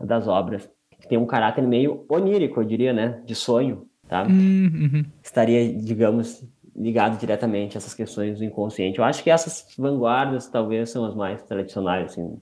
[0.00, 0.68] das obras.
[1.08, 3.22] Tem um caráter meio onírico, eu diria, né?
[3.24, 4.24] De sonho, tá?
[4.24, 5.04] Uhum.
[5.22, 8.98] Estaria, digamos, ligado diretamente a essas questões do inconsciente.
[8.98, 12.38] Eu acho que essas vanguardas talvez são as mais tradicionais, assim,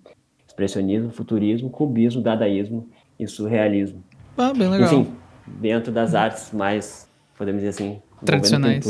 [0.47, 4.03] expressionismo, futurismo, cubismo, dadaísmo e surrealismo.
[4.37, 4.93] Ah, bem legal.
[4.93, 5.13] Enfim,
[5.47, 8.85] dentro das artes mais, podemos dizer assim, tradicionais.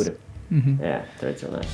[0.51, 0.79] Uhum.
[0.81, 1.67] É, tradicionais.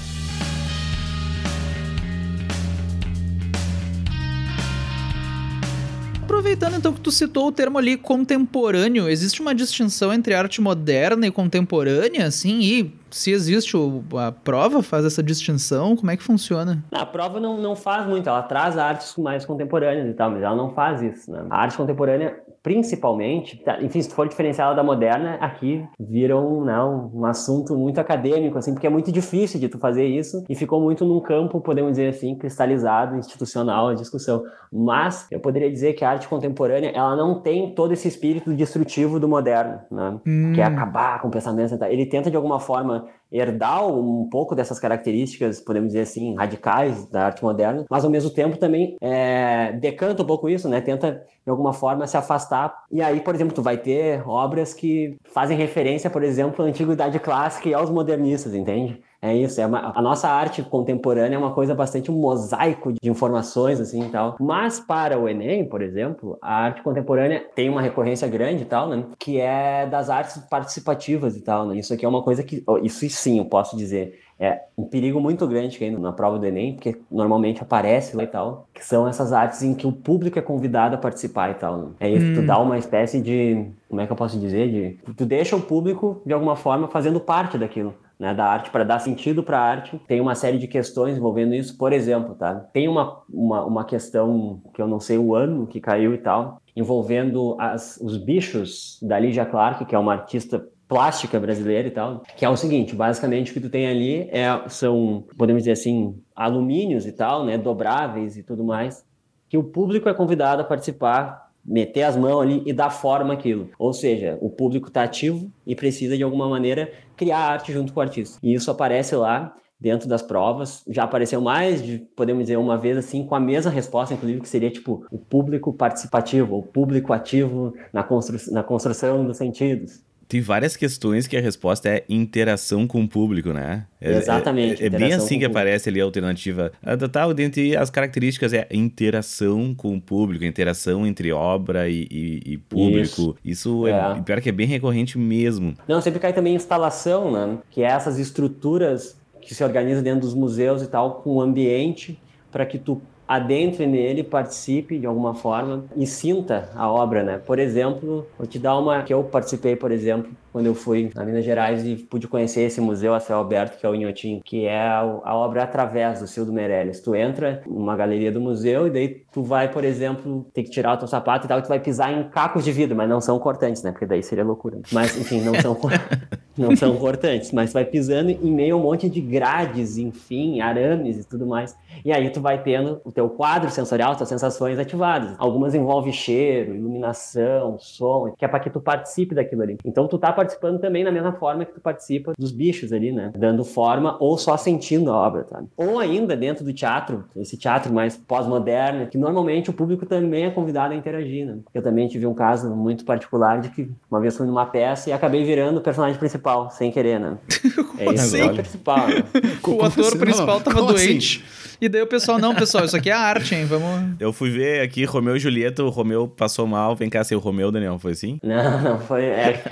[6.22, 11.26] Aproveitando então que tu citou o termo ali contemporâneo, existe uma distinção entre arte moderna
[11.26, 13.76] e contemporânea, assim, e se existe
[14.18, 16.82] a prova faz essa distinção, como é que funciona?
[16.90, 20.56] A prova não, não faz muito, ela traz artes mais contemporâneas e tal, mas ela
[20.56, 21.44] não faz isso, né?
[21.50, 26.36] A arte contemporânea, principalmente, tá, enfim, se tu for diferenciar ela da moderna, aqui vira
[26.36, 30.06] um, não, né, um assunto muito acadêmico, assim, porque é muito difícil de tu fazer
[30.06, 34.44] isso e ficou muito num campo, podemos dizer assim, cristalizado, institucional, a discussão.
[34.72, 39.18] Mas eu poderia dizer que a arte contemporânea, ela não tem todo esse espírito destrutivo
[39.18, 40.20] do moderno, né?
[40.26, 40.52] Hum.
[40.54, 41.90] Que é acabar com o pensamento tal.
[41.90, 47.26] Ele tenta, de alguma forma, herdar um pouco dessas características, podemos dizer assim, radicais da
[47.26, 50.80] arte moderna, mas ao mesmo tempo também é, decanta um pouco isso, né?
[50.80, 52.84] Tenta de alguma forma se afastar.
[52.90, 57.18] E aí, por exemplo, tu vai ter obras que fazem referência, por exemplo, à antiguidade
[57.18, 59.02] clássica e aos modernistas, entende?
[59.22, 63.08] É isso, é uma, a nossa arte contemporânea é uma coisa bastante um mosaico de
[63.08, 64.36] informações, assim, e tal.
[64.40, 68.88] Mas para o Enem, por exemplo, a arte contemporânea tem uma recorrência grande e tal,
[68.88, 69.04] né?
[69.20, 71.76] Que é das artes participativas e tal, né?
[71.76, 75.46] Isso aqui é uma coisa que, isso sim, eu posso dizer, é um perigo muito
[75.46, 79.32] grande que na prova do Enem, porque normalmente aparece lá e tal, que são essas
[79.32, 81.78] artes em que o público é convidado a participar e tal.
[81.78, 81.88] Né?
[82.00, 82.34] É isso, hum.
[82.34, 85.62] tu dá uma espécie de, como é que eu posso dizer, de, tu deixa o
[85.62, 89.62] público de alguma forma fazendo parte daquilo né, da arte para dar sentido para a
[89.62, 90.00] arte.
[90.06, 92.54] Tem uma série de questões envolvendo isso, por exemplo, tá?
[92.72, 96.62] Tem uma, uma, uma questão que eu não sei o ano que caiu e tal,
[96.76, 102.22] envolvendo as, os bichos da Lydia Clark, que é uma artista plástica brasileira e tal,
[102.36, 106.16] que é o seguinte, basicamente o que tu tem ali é, são, podemos dizer assim,
[106.36, 109.04] alumínios e tal, né, dobráveis e tudo mais,
[109.48, 113.70] que o público é convidado a participar meter as mãos ali e dar forma aquilo.
[113.78, 118.00] Ou seja, o público está ativo e precisa de alguma maneira criar arte junto com
[118.00, 118.38] o artista.
[118.42, 120.84] E isso aparece lá dentro das provas.
[120.88, 124.48] Já apareceu mais de, podemos dizer, uma vez assim, com a mesma resposta, inclusive, que
[124.48, 130.00] seria tipo o público participativo, o público ativo na, constru na construção dos sentidos.
[130.28, 133.86] Tem várias questões que a resposta é interação com o público, né?
[134.00, 134.82] É, Exatamente.
[134.82, 136.72] É, é, é bem assim que aparece ali a alternativa.
[136.82, 142.42] A total, dentre as características, é interação com o público, interação entre obra e, e,
[142.52, 143.36] e público.
[143.44, 145.74] Isso, Isso é, é, pior que é bem recorrente mesmo.
[145.86, 147.58] Não, sempre cai também instalação, né?
[147.70, 152.18] Que é essas estruturas que se organizam dentro dos museus e tal, com o ambiente,
[152.50, 153.02] para que tu
[153.34, 157.38] adentre nele, participe de alguma forma e sinta a obra, né?
[157.38, 161.24] Por exemplo, vou te dar uma que eu participei, por exemplo, quando eu fui a
[161.24, 164.66] Minas Gerais e pude conhecer esse museu a céu aberto, que é o Inhotim, que
[164.66, 167.00] é a, obra Através, do Cildo Meirelles.
[167.00, 170.94] Tu entra numa galeria do museu e daí tu vai, por exemplo, ter que tirar
[170.94, 173.20] o teu sapato e tal, e tu vai pisar em cacos de vidro, mas não
[173.20, 173.90] são cortantes, né?
[173.90, 174.78] Porque daí seria loucura.
[174.92, 175.78] Mas, enfim, não são,
[176.56, 180.60] não são cortantes, mas tu vai pisando em meio a um monte de grades, enfim,
[180.60, 181.74] arames e tudo mais.
[182.04, 185.34] E aí tu vai tendo o teu quadro sensorial, tuas sensações ativadas.
[185.38, 189.78] Algumas envolvem cheiro, iluminação, som, que é para que tu participe daquilo ali.
[189.84, 193.32] Então tu tá participando também da mesma forma que tu participa dos bichos ali, né?
[193.36, 195.68] Dando forma ou só sentindo a obra, sabe?
[195.76, 200.50] Ou ainda dentro do teatro, esse teatro mais pós-moderno, que normalmente o público também é
[200.50, 201.58] convidado a interagir, né?
[201.72, 205.12] Eu também tive um caso muito particular de que uma vez fui numa peça e
[205.12, 207.38] acabei virando o personagem principal, sem querer, né?
[207.98, 208.42] É isso, assim?
[208.42, 209.06] o principal.
[209.06, 209.24] Né?
[209.64, 210.18] o ator assim?
[210.18, 211.44] principal tava Como doente.
[211.44, 211.76] Assim?
[211.80, 213.64] E daí o pessoal, não, pessoal, isso aqui é arte, hein?
[213.64, 214.14] Vamos.
[214.18, 217.38] Eu fui ver aqui Romeu e Julieta, o Romeu passou mal, vem cá ser o
[217.38, 218.40] Romeu, Daniel, foi assim?
[218.42, 219.24] Não, não foi.
[219.24, 219.62] É,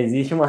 [0.00, 0.48] existe uma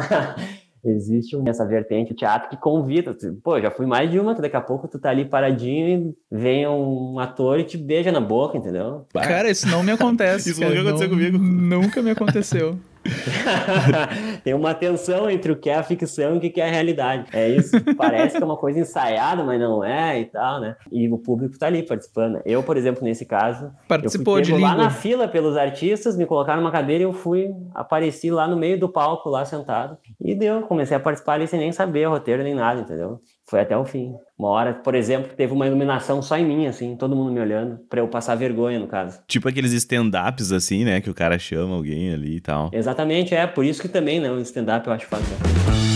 [0.84, 3.16] existe essa vertente, o teatro que convida.
[3.42, 6.36] Pô, já fui mais de uma, que daqui a pouco tu tá ali paradinho e
[6.36, 9.06] vem um ator e te beija na boca, entendeu?
[9.12, 10.50] Cara, isso não me acontece.
[10.50, 11.38] isso nunca aconteceu comigo.
[11.38, 12.78] Nunca me aconteceu.
[14.42, 17.26] Tem uma tensão entre o que é a ficção e o que é a realidade.
[17.32, 17.72] É isso.
[17.96, 20.76] Parece que é uma coisa ensaiada, mas não é e tal, né?
[20.90, 22.40] E o público tá ali participando.
[22.44, 26.26] Eu, por exemplo, nesse caso, participou eu fui de lá na fila pelos artistas, me
[26.26, 29.96] colocaram numa cadeira e eu fui, apareci lá no meio do palco, lá sentado.
[30.20, 33.20] E deu, comecei a participar ali sem nem saber o roteiro nem nada, entendeu?
[33.48, 34.14] Foi até o fim.
[34.38, 37.78] Uma hora, por exemplo, teve uma iluminação só em mim, assim, todo mundo me olhando,
[37.88, 39.20] pra eu passar vergonha, no caso.
[39.28, 41.00] Tipo aqueles stand-ups, assim, né?
[41.00, 42.70] Que o cara chama alguém ali e tal.
[42.72, 43.46] Exatamente, é.
[43.46, 44.30] Por isso que também, né?
[44.30, 45.93] O stand-up eu acho fácil.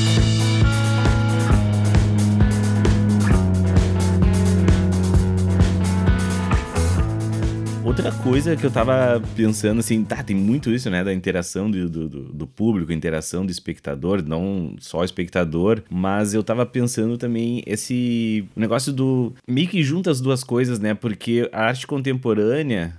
[7.98, 11.88] Outra coisa que eu tava pensando, assim, tá, tem muito isso, né, da interação do,
[11.88, 18.46] do, do público, interação do espectador, não só espectador, mas eu tava pensando também esse
[18.54, 19.34] negócio do.
[19.48, 22.96] meio que junta as duas coisas, né, porque a arte contemporânea.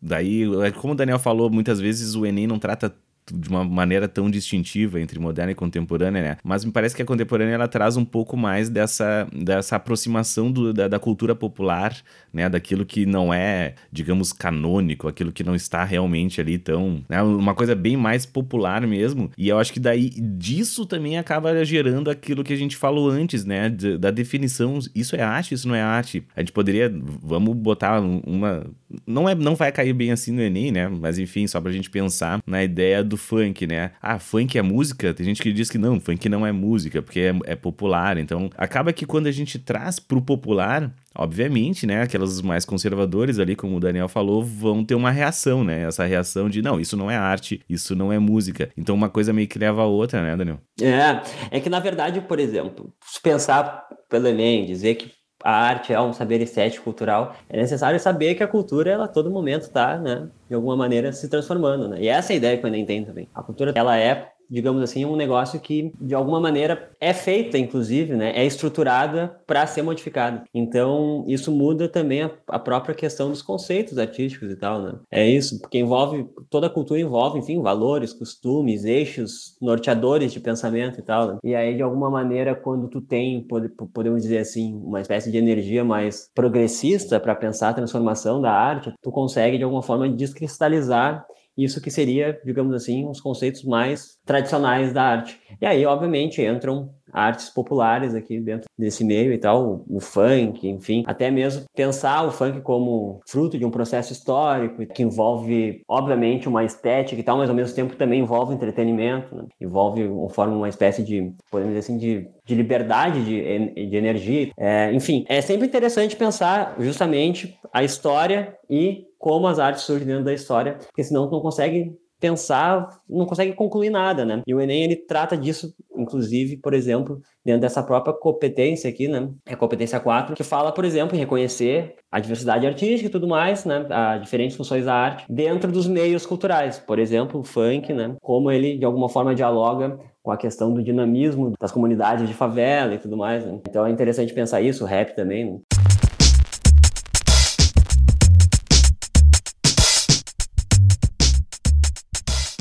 [0.00, 2.94] Daí, é como o Daniel falou, muitas vezes o Enem não trata
[3.32, 6.36] de uma maneira tão distintiva entre moderna e contemporânea, né?
[6.44, 10.72] Mas me parece que a contemporânea ela traz um pouco mais dessa, dessa aproximação do,
[10.72, 11.96] da, da, cultura popular,
[12.32, 12.48] né?
[12.48, 17.04] Daquilo que não é, digamos, canônico, aquilo que não está realmente ali tão.
[17.08, 17.20] Né?
[17.22, 19.30] Uma coisa bem mais popular mesmo.
[19.36, 23.44] E eu acho que daí disso também acaba gerando aquilo que a gente falou antes,
[23.44, 23.68] né?
[23.98, 24.78] Da definição.
[24.94, 26.24] Isso é arte, isso não é arte.
[26.36, 26.92] A gente poderia.
[27.22, 28.66] Vamos botar uma.
[29.06, 30.88] Não, é, não vai cair bem assim no Enem, né?
[30.88, 33.92] Mas enfim, só pra gente pensar na ideia do funk, né?
[34.00, 35.12] Ah, funk é música?
[35.12, 38.16] Tem gente que diz que não, funk não é música, porque é, é popular.
[38.18, 43.56] Então, acaba que quando a gente traz pro popular, obviamente, né, aquelas mais conservadores ali,
[43.56, 45.82] como o Daniel falou, vão ter uma reação, né?
[45.82, 48.70] Essa reação de não, isso não é arte, isso não é música.
[48.76, 50.60] Então uma coisa meio que leva a outra, né, Daniel?
[50.80, 55.10] É, é que na verdade, por exemplo, se pensar pelo Enem, dizer que
[55.42, 59.08] a arte é um saber estético cultural, é necessário saber que a cultura, ela a
[59.08, 62.00] todo momento está, né, de alguma maneira se transformando, né?
[62.00, 63.28] E essa é a ideia que eu nem tenho também.
[63.34, 68.14] A cultura, ela é digamos assim, um negócio que de alguma maneira é feita, inclusive,
[68.14, 68.32] né?
[68.34, 70.44] É estruturada para ser modificada.
[70.54, 74.94] Então, isso muda também a, a, própria questão dos conceitos artísticos e tal, né?
[75.10, 80.98] É isso, porque envolve toda a cultura envolve, enfim, valores, costumes, eixos norteadores de pensamento
[80.98, 81.28] e tal.
[81.28, 81.38] Né?
[81.44, 83.46] E aí, de alguma maneira, quando tu tem,
[83.92, 88.92] podemos dizer assim, uma espécie de energia mais progressista para pensar a transformação da arte,
[89.02, 91.26] tu consegue de alguma forma descristalizar
[91.56, 95.40] isso que seria, digamos assim, os conceitos mais tradicionais da arte.
[95.60, 100.68] E aí, obviamente, entram artes populares aqui dentro desse meio e tal, o, o, funk,
[100.68, 106.46] enfim, até mesmo pensar o funk como fruto de um processo histórico que envolve, obviamente,
[106.46, 109.44] uma estética e tal, mas ao mesmo tempo também envolve entretenimento, né?
[109.58, 114.50] envolve, forma uma espécie de, podemos dizer assim, de, de liberdade de, de energia.
[114.58, 120.24] É, enfim, é sempre interessante pensar justamente a história e como as artes surgem dentro
[120.24, 124.42] da história, porque senão tu não consegue pensar, não consegue concluir nada, né?
[124.46, 129.28] E o Enem, ele trata disso, inclusive, por exemplo, dentro dessa própria competência aqui, né?
[129.46, 133.28] É a competência 4, que fala, por exemplo, em reconhecer a diversidade artística e tudo
[133.28, 133.86] mais, né?
[133.90, 136.78] As diferentes funções da arte dentro dos meios culturais.
[136.78, 138.16] Por exemplo, o funk, né?
[138.22, 142.94] Como ele, de alguma forma, dialoga com a questão do dinamismo das comunidades de favela
[142.94, 143.60] e tudo mais, né?
[143.68, 145.58] Então é interessante pensar isso, o rap também, né?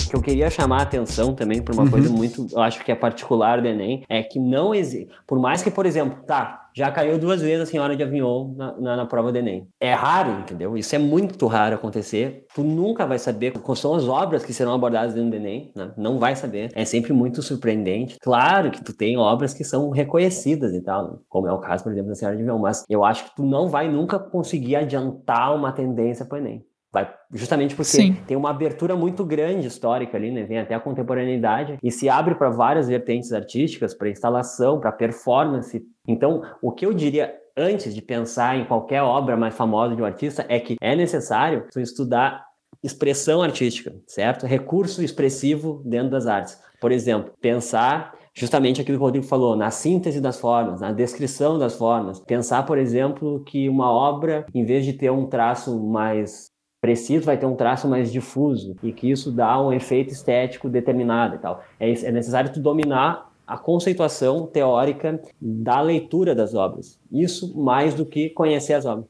[0.10, 1.92] Que eu queria chamar a atenção também para uma uhum.
[1.92, 5.14] coisa muito, eu acho que é particular do Enem, é que não existe.
[5.28, 8.78] Por mais que, por exemplo, tá, já caiu duas vezes a senhora de avião na,
[8.78, 9.68] na, na, prova do Enem.
[9.80, 10.78] É raro, entendeu?
[10.78, 12.46] Isso é muito raro acontecer.
[12.54, 15.94] Tu nunca vai saber quais são as obras que serão abordadas dentro do Enem, né?
[15.96, 16.72] Não vai saber.
[16.76, 18.18] É sempre muito surpreendente.
[18.20, 21.18] Claro que tu tem obras que são reconhecidas e tal, né?
[21.30, 23.44] como é o caso, por exemplo, da senhora de avião, mas eu acho que tu
[23.44, 26.66] não vai nunca conseguir adiantar uma tendência para o Enem.
[26.96, 28.14] Vai, justamente porque Sim.
[28.26, 30.44] tem uma abertura muito grande histórica ali, né?
[30.44, 35.86] Vem até a contemporaneidade e se abre para várias vertentes artísticas, para instalação, para performance.
[36.08, 40.06] Então, o que eu diria antes de pensar em qualquer obra mais famosa de um
[40.06, 42.46] artista é que é necessário estudar
[42.82, 44.46] expressão artística, certo?
[44.46, 46.58] Recurso expressivo dentro das artes.
[46.80, 51.60] Por exemplo, pensar justamente aquilo que o Rodrigo falou, na síntese das formas, na descrição
[51.60, 52.22] das formas.
[52.22, 56.55] Pensar, por exemplo, que uma obra, em vez de ter um traço mais
[56.86, 61.34] preciso vai ter um traço mais difuso e que isso dá um efeito estético determinado
[61.34, 61.64] e tal.
[61.80, 67.00] É, é necessário tu dominar a conceituação teórica da leitura das obras.
[67.12, 69.08] Isso mais do que conhecer as obras.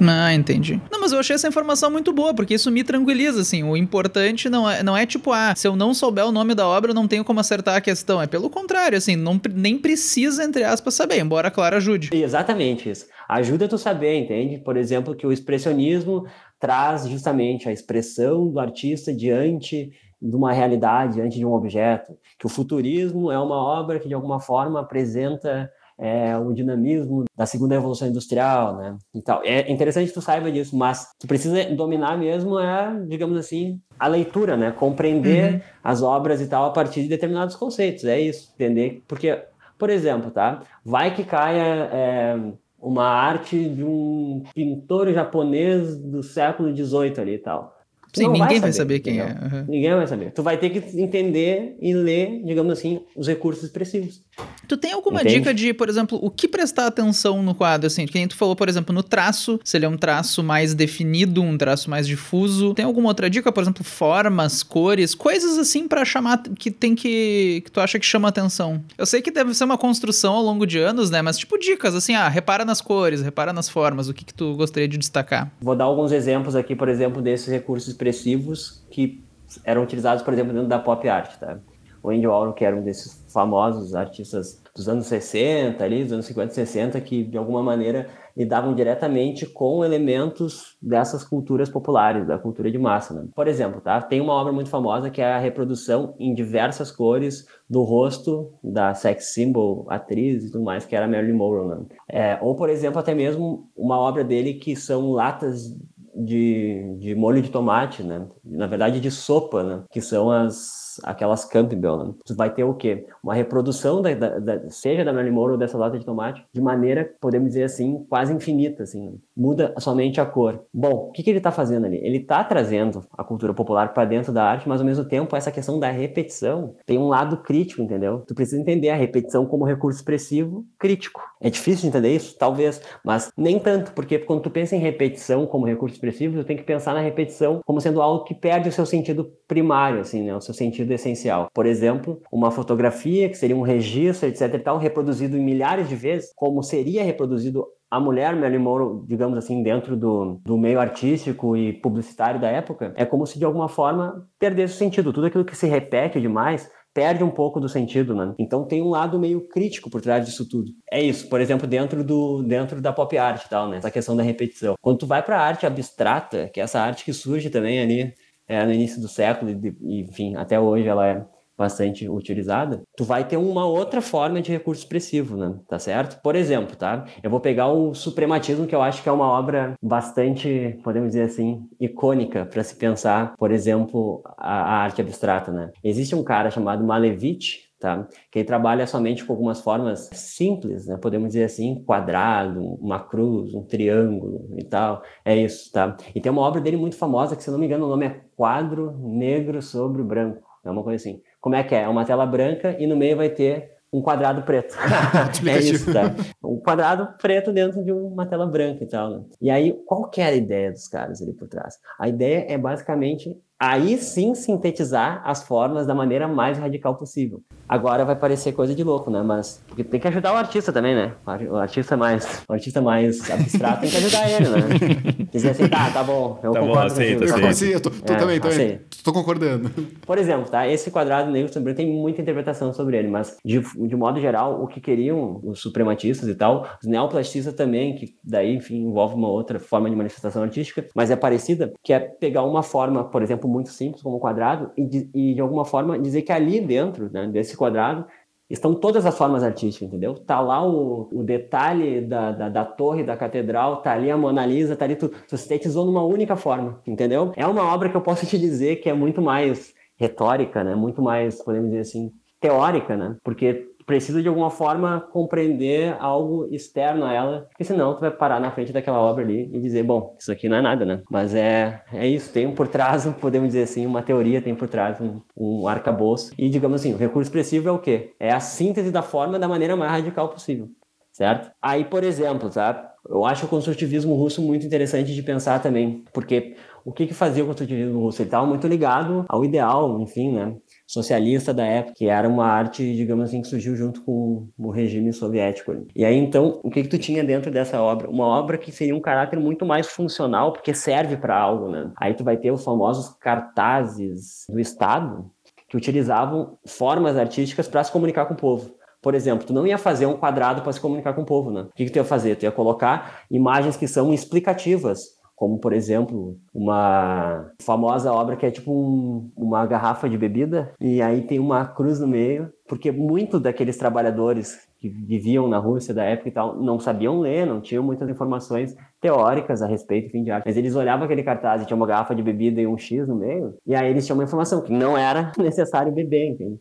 [0.00, 0.80] Ah, entendi.
[0.90, 3.62] Não, mas eu achei essa informação muito boa, porque isso me tranquiliza, assim.
[3.62, 6.66] O importante não é, não é tipo, ah, se eu não souber o nome da
[6.66, 8.20] obra, eu não tenho como acertar a questão.
[8.20, 12.10] É pelo contrário, assim, não, nem precisa, entre aspas, saber, embora, claro, ajude.
[12.12, 13.06] Exatamente isso.
[13.28, 14.58] Ajuda tu saber, entende?
[14.58, 16.26] Por exemplo, que o expressionismo
[16.62, 19.90] traz justamente a expressão do artista diante
[20.22, 22.16] de uma realidade, diante de um objeto.
[22.38, 27.46] Que o futurismo é uma obra que, de alguma forma, apresenta é, o dinamismo da
[27.46, 28.96] segunda revolução industrial, né?
[29.12, 29.42] E tal.
[29.44, 34.06] É interessante que tu saiba disso, mas tu precisa dominar mesmo é, digamos assim, a
[34.06, 34.70] leitura, né?
[34.70, 35.60] Compreender uhum.
[35.82, 38.04] as obras e tal a partir de determinados conceitos.
[38.04, 39.02] É isso, entender?
[39.08, 39.36] Porque,
[39.76, 40.62] por exemplo, tá?
[40.84, 47.38] Vai que caia é, uma arte de um pintor japonês do século XVIII ali e
[47.38, 47.81] tal.
[48.14, 49.36] Sim, ninguém vai saber, vai saber quem entendeu?
[49.36, 49.54] é.
[49.54, 49.64] Uhum.
[49.68, 50.32] Ninguém vai saber.
[50.32, 54.22] Tu vai ter que entender e ler, digamos assim, os recursos expressivos.
[54.68, 55.38] Tu tem alguma Entende?
[55.38, 58.06] dica de, por exemplo, o que prestar atenção no quadro, assim?
[58.06, 61.42] Que nem tu falou, por exemplo, no traço, se ele é um traço mais definido,
[61.42, 62.74] um traço mais difuso.
[62.74, 67.62] Tem alguma outra dica, por exemplo, formas, cores, coisas assim para chamar que tem que
[67.64, 68.82] que tu acha que chama atenção?
[68.96, 71.20] Eu sei que deve ser uma construção ao longo de anos, né?
[71.22, 74.54] Mas tipo dicas assim, ah, repara nas cores, repara nas formas, o que que tu
[74.54, 75.50] gostaria de destacar?
[75.60, 79.22] Vou dar alguns exemplos aqui, por exemplo, desses recursos expressivos que
[79.64, 81.58] eram utilizados, por exemplo, dentro da pop art, tá?
[82.02, 86.26] O Andy Warhol, que era um desses famosos artistas dos anos 60, ali, dos anos
[86.26, 92.38] 50 e 60, que de alguma maneira lidavam diretamente com elementos dessas culturas populares, da
[92.38, 93.14] cultura de massa.
[93.14, 93.28] Né?
[93.34, 94.00] Por exemplo, tá?
[94.00, 98.94] tem uma obra muito famosa que é a reprodução em diversas cores do rosto da
[98.94, 101.68] sex symbol, atriz e tudo mais, que era Marilyn Monroe.
[101.68, 101.84] Né?
[102.08, 105.76] É, ou, por exemplo, até mesmo uma obra dele que são latas
[106.14, 108.26] de, de molho de tomate, né?
[108.44, 109.84] Na verdade, de sopa, né?
[109.90, 112.14] Que são as aquelas Campbell, né?
[112.26, 113.06] Tu vai ter o quê?
[113.22, 116.60] Uma reprodução da, da, da, seja da Marilyn Monroe ou dessa lata de tomate, de
[116.60, 119.10] maneira, podemos dizer assim, quase infinita, assim.
[119.10, 119.16] Né?
[119.36, 120.64] Muda somente a cor.
[120.72, 121.98] Bom, o que, que ele está fazendo ali?
[121.98, 125.50] Ele está trazendo a cultura popular para dentro da arte, mas ao mesmo tempo essa
[125.50, 128.20] questão da repetição tem um lado crítico, entendeu?
[128.26, 131.20] Tu precisa entender a repetição como recurso expressivo crítico.
[131.40, 132.36] É difícil de entender isso?
[132.38, 136.56] Talvez, mas nem tanto, porque quando tu pensa em repetição como recurso expressivo, tu tem
[136.56, 140.34] que pensar na repetição como sendo algo que perde o seu sentido primário, assim, né?
[140.34, 141.48] O seu sentido essencial.
[141.52, 146.32] Por exemplo, uma fotografia que seria um registro, etc e tal, reproduzido milhares de vezes,
[146.36, 151.74] como seria reproduzido a mulher Marilyn Monroe, digamos assim, dentro do, do meio artístico e
[151.74, 155.12] publicitário da época, é como se de alguma forma perdesse o sentido.
[155.12, 158.34] Tudo aquilo que se repete demais perde um pouco do sentido, né?
[158.38, 160.70] Então tem um lado meio crítico por trás disso tudo.
[160.90, 163.76] É isso, por exemplo, dentro do dentro da pop art e tal, né?
[163.76, 164.74] Essa questão da repetição.
[164.80, 168.14] Quando tu vai para a arte abstrata, que é essa arte que surge também ali
[168.48, 171.26] é, no início do século e, enfim, até hoje ela é
[171.62, 175.54] bastante utilizada, tu vai ter uma outra forma de recurso expressivo, né?
[175.68, 176.20] Tá certo?
[176.20, 177.04] Por exemplo, tá?
[177.22, 181.22] Eu vou pegar o Suprematismo, que eu acho que é uma obra bastante, podemos dizer
[181.22, 185.70] assim, icônica para se pensar, por exemplo, a, a, arte abstrata, né?
[185.84, 188.08] Existe um cara chamado Malevich, tá?
[188.28, 190.96] Que ele trabalha somente com algumas formas simples, né?
[190.96, 195.00] Podemos dizer assim, quadrado, uma cruz, um triângulo e tal.
[195.24, 195.96] É isso, tá?
[196.12, 198.20] E tem uma obra dele muito famosa que, se não me engano, o nome é
[198.36, 200.50] Quadro Negro sobre Branco.
[200.64, 201.20] É uma coisa assim.
[201.42, 201.82] Como é que é?
[201.82, 204.74] É uma tela branca e no meio vai ter um quadrado preto.
[205.46, 206.14] é isso, tá?
[206.42, 209.10] Um quadrado preto dentro de uma tela branca e tal.
[209.10, 209.24] Né?
[209.40, 211.78] E aí, qual que era a ideia dos caras ali por trás?
[211.98, 217.40] A ideia é basicamente aí sim sintetizar as formas da maneira mais radical possível.
[217.68, 219.22] Agora vai parecer coisa de louco, né?
[219.22, 221.12] Mas porque tem que ajudar o artista também, né?
[221.48, 225.26] O artista mais, o artista mais abstrato tem que ajudar ele, né?
[225.32, 227.52] Dizer assim, tá, tá bom, eu tá concordo bom, aceita, aceita.
[227.52, 228.80] Sim, eu tô, tô é, também, também.
[229.04, 229.70] Tô concordando.
[230.04, 230.66] Por exemplo, tá?
[230.66, 234.66] Esse quadrado negro sobre tem muita interpretação sobre ele, mas de, de modo geral, o
[234.66, 239.60] que queriam os suprematistas e tal, os neoplasticistas também, que daí, enfim, envolve uma outra
[239.60, 243.68] forma de manifestação artística, mas é parecida, que é pegar uma forma, por exemplo, muito
[243.68, 247.26] simples, como um quadrado, e de, e de alguma forma dizer que ali dentro né,
[247.28, 248.06] desse quadrado
[248.48, 250.14] estão todas as formas artísticas, entendeu?
[250.14, 254.44] Tá lá o, o detalhe da, da, da, torre da catedral, tá ali a Mona
[254.44, 255.14] Lisa, tá ali tudo.
[255.26, 257.32] Você sintetizou numa única forma, entendeu?
[257.34, 260.74] É uma obra que eu posso te dizer que é muito mais retórica, né?
[260.74, 263.16] Muito mais, podemos dizer assim, teórica, né?
[263.22, 268.40] Porque precisa de alguma forma compreender algo externo a ela, porque senão tu vai parar
[268.40, 271.02] na frente daquela obra ali e dizer, bom, isso aqui não é nada, né?
[271.10, 274.98] Mas é, é isso, tem por trás, podemos dizer assim, uma teoria, tem por trás
[274.98, 276.32] um, um arcabouço.
[276.38, 278.14] E digamos assim, o recurso expressivo é o quê?
[278.18, 280.70] É a síntese da forma da maneira mais radical possível,
[281.12, 281.50] certo?
[281.60, 282.94] Aí, por exemplo, tá?
[283.06, 287.44] Eu acho o construtivismo russo muito interessante de pensar também, porque o que, que fazia
[287.44, 288.22] o construtivismo russo?
[288.22, 290.56] Ele estava muito ligado ao ideal, enfim, né?
[290.92, 295.10] Socialista da época, que era uma arte, digamos assim, que surgiu junto com o regime
[295.10, 295.86] soviético.
[295.96, 298.10] E aí, então, o que que tu tinha dentro dessa obra?
[298.10, 301.90] Uma obra que seria um caráter muito mais funcional, porque serve para algo, né?
[301.96, 305.30] Aí tu vai ter os famosos cartazes do Estado,
[305.66, 308.74] que utilizavam formas artísticas para se comunicar com o povo.
[309.00, 311.62] Por exemplo, tu não ia fazer um quadrado para se comunicar com o povo, né?
[311.62, 312.36] O que, que tu ia fazer?
[312.36, 318.50] Tu ia colocar imagens que são explicativas como por exemplo uma famosa obra que é
[318.52, 323.38] tipo um, uma garrafa de bebida e aí tem uma cruz no meio, porque muito
[323.40, 327.84] daqueles trabalhadores que viviam na Rússia da época e tal não sabiam ler, não tinham
[327.84, 330.44] muitas informações teóricas a respeito fim de arte.
[330.44, 333.14] Mas eles olhavam aquele cartaz e tinha uma garrafa de bebida e um X no
[333.14, 336.58] meio, e aí eles tinham uma informação que não era necessário beber, entende?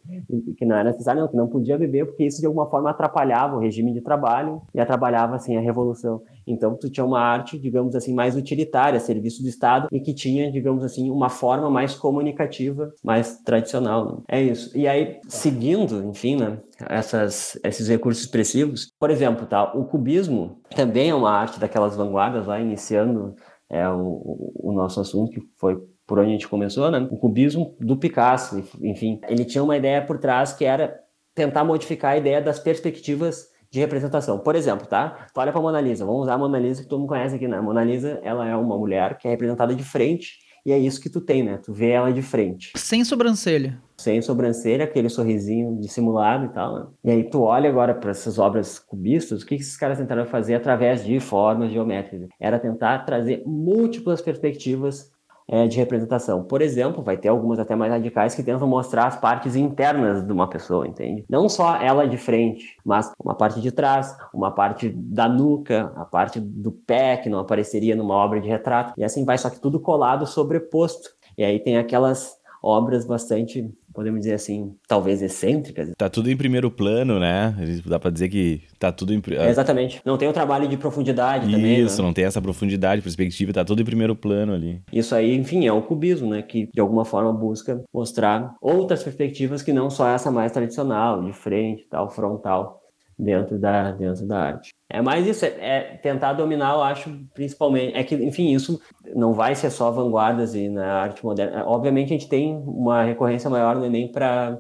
[0.56, 3.56] Que não era necessário, não, que não podia beber, porque isso de alguma forma atrapalhava
[3.56, 6.22] o regime de trabalho e atrapalhava assim a revolução.
[6.46, 10.52] Então tu tinha uma arte, digamos assim, mais utilitária, serviço do Estado e que tinha,
[10.52, 14.06] digamos assim, uma forma mais comunicativa, mais tradicional.
[14.06, 14.18] Né?
[14.30, 14.78] É isso.
[14.78, 18.92] E aí, seguindo, enfim, né, essas, esses recursos expressivos.
[19.00, 23.36] Por exemplo, tá, o cubismo também é uma arte daquelas vanguardas lá, iniciando
[23.70, 27.08] é, o, o nosso assunto, que foi por onde a gente começou, né?
[27.10, 31.00] O cubismo do Picasso, enfim, ele tinha uma ideia por trás que era
[31.34, 34.38] tentar modificar a ideia das perspectivas de representação.
[34.38, 35.28] Por exemplo, tá?
[35.34, 37.36] Tu olha para a Mona Lisa, vamos usar a Mona Lisa que todo mundo conhece
[37.36, 37.58] aqui, né?
[37.58, 41.02] A Mona Lisa, ela é uma mulher que é representada de frente e é isso
[41.02, 41.58] que tu tem, né?
[41.58, 42.72] Tu vê ela de frente.
[42.76, 43.82] Sem sobrancelha.
[43.98, 46.88] Sem sobrancelha, aquele sorrisinho dissimulado e tal, né?
[47.04, 50.56] E aí tu olha agora para essas obras cubistas, o que esses caras tentaram fazer
[50.56, 52.30] através de formas geométricas?
[52.40, 55.12] Era tentar trazer múltiplas perspectivas
[55.48, 56.44] é, de representação.
[56.44, 60.32] Por exemplo, vai ter algumas até mais radicais que tentam mostrar as partes internas de
[60.32, 61.26] uma pessoa, entende?
[61.30, 66.06] Não só ela de frente, mas uma parte de trás, uma parte da nuca, a
[66.06, 69.60] parte do pé que não apareceria numa obra de retrato, e assim vai, só que
[69.60, 71.10] tudo colado, sobreposto.
[71.38, 75.92] E aí tem aquelas obras bastante podemos dizer assim, talvez excêntricas.
[75.98, 77.56] Tá tudo em primeiro plano, né?
[77.86, 79.22] Dá para dizer que tá tudo em...
[79.32, 80.02] É, exatamente.
[80.06, 82.08] Não tem o trabalho de profundidade Isso, também, Isso, né?
[82.08, 84.82] não tem essa profundidade, perspectiva, tá tudo em primeiro plano ali.
[84.92, 86.42] Isso aí, enfim, é o cubismo, né?
[86.42, 91.34] Que de alguma forma busca mostrar outras perspectivas que não só essa mais tradicional, de
[91.34, 92.81] frente, tal, frontal
[93.22, 94.72] dentro da, dentro da arte.
[94.90, 97.96] É mais isso, é, é, tentar dominar, eu acho, principalmente.
[97.96, 98.82] É que, enfim, isso
[99.16, 101.64] não vai ser só vanguardas e na arte moderna.
[101.66, 104.58] Obviamente, a gente tem uma recorrência maior no Enem para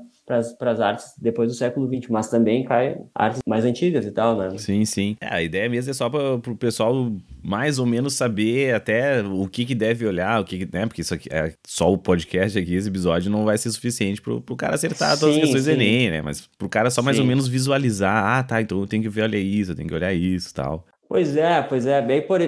[0.57, 4.38] para as artes depois do século XX, mas também cai artes mais antigas e tal,
[4.38, 4.57] né?
[4.57, 5.17] Sim, sim.
[5.19, 7.11] É, a ideia mesmo é só para o pessoal
[7.43, 10.86] mais ou menos saber até o que, que deve olhar, o que, né?
[10.86, 14.34] Porque isso aqui é só o podcast aqui, esse episódio não vai ser suficiente para
[14.34, 15.71] o cara acertar todas sim, as questões sim.
[15.71, 16.21] do Enem, né?
[16.21, 17.21] Mas para o cara só mais sim.
[17.21, 19.95] ou menos visualizar, ah, tá, então eu tenho que ver, olha isso, eu tenho que
[19.95, 20.86] olhar isso tal.
[21.12, 22.01] Pois é, pois é.
[22.01, 22.39] Bem, por,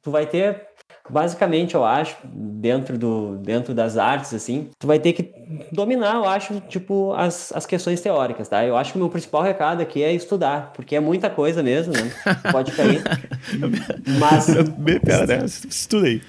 [0.00, 0.64] tu vai ter
[1.10, 5.34] basicamente, eu acho, dentro, do, dentro das artes, assim, tu vai ter que
[5.72, 8.64] dominar, eu acho, tipo, as, as questões teóricas, tá?
[8.64, 11.94] Eu acho que o meu principal recado aqui é estudar, porque é muita coisa mesmo,
[11.94, 12.12] né?
[12.52, 13.02] Pode cair.
[14.20, 14.46] Mas.
[15.04, 15.44] Pera, né?
[15.44, 16.22] Estudei.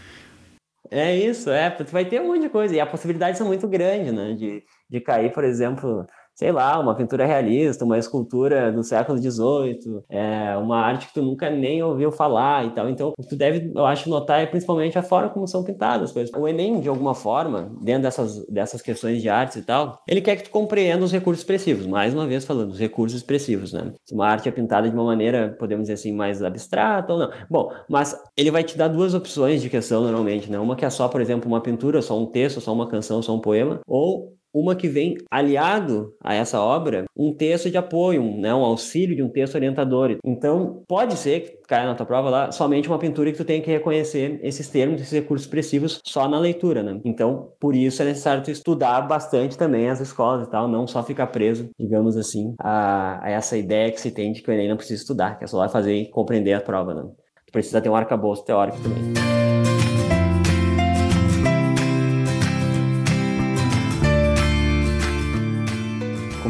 [0.90, 1.70] É isso, é.
[1.70, 2.76] Tu vai ter um monte de coisa.
[2.76, 4.34] E as possibilidades são muito grandes, né?
[4.34, 6.08] De, de cair, por exemplo,
[6.38, 11.22] sei lá, uma pintura realista, uma escultura do século XVIII, é, uma arte que tu
[11.24, 12.88] nunca nem ouviu falar e tal.
[12.88, 16.10] Então, o que tu deve, eu acho, notar é principalmente a forma como são pintadas
[16.10, 16.32] as coisas.
[16.36, 20.36] O Enem, de alguma forma, dentro dessas, dessas questões de artes e tal, ele quer
[20.36, 21.88] que tu compreenda os recursos expressivos.
[21.88, 23.94] Mais uma vez falando, os recursos expressivos, né?
[24.06, 27.32] Se uma arte é pintada de uma maneira, podemos dizer assim, mais abstrata ou não.
[27.50, 30.60] Bom, mas ele vai te dar duas opções de questão normalmente, né?
[30.60, 33.34] Uma que é só, por exemplo, uma pintura, só um texto, só uma canção, só
[33.34, 38.40] um poema, ou uma que vem aliado a essa obra um texto de apoio, um,
[38.40, 40.18] né, um auxílio de um texto orientador.
[40.24, 43.62] Então, pode ser que caia na tua prova lá somente uma pintura que tu tenha
[43.62, 47.00] que reconhecer esses termos, esses recursos expressivos só na leitura, né?
[47.06, 51.04] Então, por isso é necessário tu estudar bastante também as escolas e tal, não só
[51.04, 54.70] ficar preso, digamos assim, a, a essa ideia que se tem de que o Enem
[54.70, 57.04] não precisa estudar, que é só lá fazer e compreender a prova, né?
[57.46, 59.57] Tu precisa ter um arcabouço teórico também.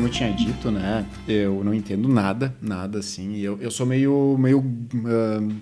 [0.08, 1.05] Eu tinha dito, né?
[1.28, 3.38] Eu não entendo nada, nada assim.
[3.38, 5.53] Eu, eu sou meio, meio, uh,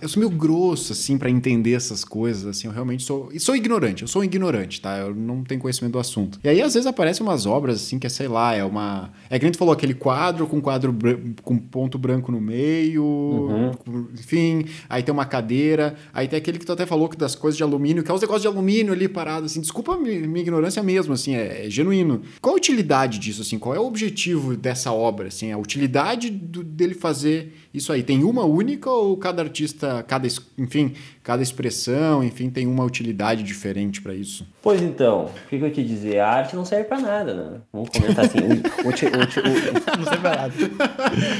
[0.00, 2.46] eu sou meio grosso assim para entender essas coisas.
[2.46, 4.02] Assim, eu realmente sou, e sou ignorante.
[4.02, 4.96] Eu sou um ignorante, tá?
[4.98, 6.40] Eu não tenho conhecimento do assunto.
[6.42, 9.38] E aí às vezes aparecem umas obras assim que é, sei lá, é uma, é
[9.38, 10.96] que a gente falou aquele quadro com quadro
[11.42, 14.06] com ponto branco no meio, uhum.
[14.14, 14.64] enfim.
[14.88, 15.94] Aí tem uma cadeira.
[16.14, 18.20] Aí tem aquele que tu até falou que das coisas de alumínio, que é os
[18.20, 19.60] negócios de alumínio ali parado assim.
[19.60, 22.22] Desculpa a minha, minha ignorância mesmo, assim, é, é genuíno.
[22.40, 23.58] Qual a utilidade disso assim?
[23.58, 25.28] Qual é o objetivo dessa obra?
[25.28, 28.02] Assim, a utilidade do, dele fazer isso aí?
[28.02, 30.26] Tem uma única ou cada artista, cada,
[30.56, 34.46] enfim, cada expressão, enfim, tem uma utilidade diferente para isso?
[34.62, 36.20] Pois então, o que, que, eu te dizer?
[36.20, 37.60] A arte não serve para nada, né?
[37.72, 38.38] Vamos comentar assim.
[38.38, 38.90] o, o, o,
[39.98, 40.54] não serve para nada.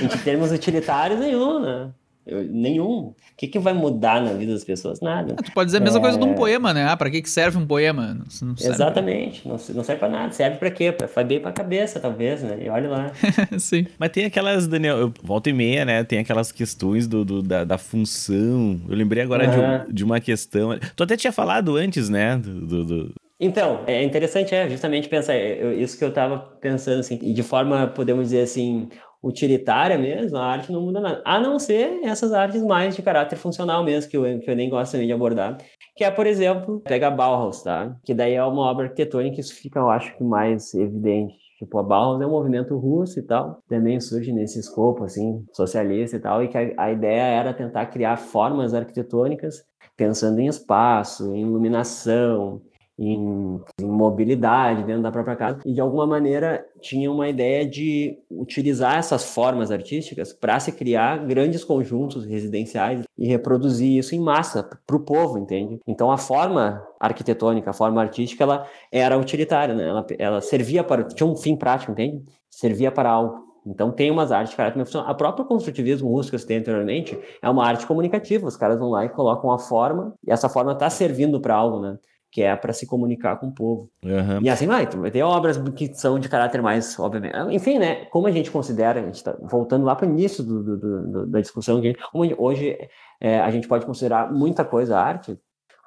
[0.03, 1.90] Em termos utilitários, nenhum, né?
[2.27, 3.09] Eu, nenhum.
[3.09, 5.01] O que, que vai mudar na vida das pessoas?
[5.01, 5.35] Nada.
[5.39, 6.03] Ah, tu pode dizer a mesma é...
[6.03, 6.87] coisa de um poema, né?
[6.87, 8.14] Ah, pra que, que serve um poema?
[8.14, 9.43] Não, não Exatamente.
[9.43, 9.53] Pra...
[9.53, 10.33] Não, não serve pra nada.
[10.33, 10.93] Serve pra quê?
[10.93, 12.59] Pra, faz bem pra cabeça, talvez, né?
[12.62, 13.12] E olha lá.
[13.59, 13.87] Sim.
[13.99, 16.05] Mas tem aquelas, Daniel, eu, volta e meia, né?
[16.05, 18.81] Tem aquelas questões do, do da, da, função.
[18.89, 19.87] Eu lembrei agora uhum.
[19.87, 20.79] de, de, uma questão.
[20.95, 22.37] Tu até tinha falado antes, né?
[22.37, 23.14] do, do...
[23.39, 27.43] Então, é interessante, é, justamente pensar, eu, isso que eu estava pensando, assim, e de
[27.43, 28.91] forma, podemos dizer assim,
[29.23, 31.23] utilitária mesmo, a arte não muda nada.
[31.25, 34.71] A não ser essas artes mais de caráter funcional mesmo, que eu, que eu nem
[34.71, 35.59] gosto de abordar.
[35.95, 37.97] Que é, por exemplo, pega Bauhaus, tá?
[38.03, 41.35] Que daí é uma obra arquitetônica, isso fica, eu acho que mais evidente.
[41.59, 46.16] Tipo, a Bauhaus é um movimento russo e tal, também surge nesse escopo, assim, socialista
[46.16, 49.62] e tal, e que a, a ideia era tentar criar formas arquitetônicas
[49.95, 52.62] pensando em espaço, em iluminação,
[53.01, 58.18] em, em, mobilidade dentro da própria casa e de alguma maneira tinha uma ideia de
[58.30, 64.68] utilizar essas formas artísticas para se criar grandes conjuntos residenciais e reproduzir isso em massa
[64.86, 65.80] para o povo, entende?
[65.86, 69.88] Então a forma arquitetônica, a forma artística, ela era utilitária, né?
[69.88, 72.22] Ela, ela servia para tinha um fim prático, entende?
[72.51, 73.51] Servia para algo.
[73.64, 74.82] Então tem umas artes de caráter.
[75.07, 78.46] A própria construtivismo russo que eu citei anteriormente é uma arte comunicativa.
[78.46, 81.80] Os caras vão lá e colocam a forma, e essa forma está servindo para algo,
[81.80, 81.98] né?
[82.33, 83.91] Que é para se comunicar com o povo.
[84.05, 84.41] Uhum.
[84.43, 87.35] E assim vai, vai ter obras que são de caráter mais, obviamente.
[87.51, 88.05] Enfim, né?
[88.07, 91.26] Como a gente considera, a gente está voltando lá para o início do, do, do,
[91.26, 91.97] da discussão, que
[92.39, 92.78] hoje
[93.20, 95.37] é, a gente pode considerar muita coisa arte,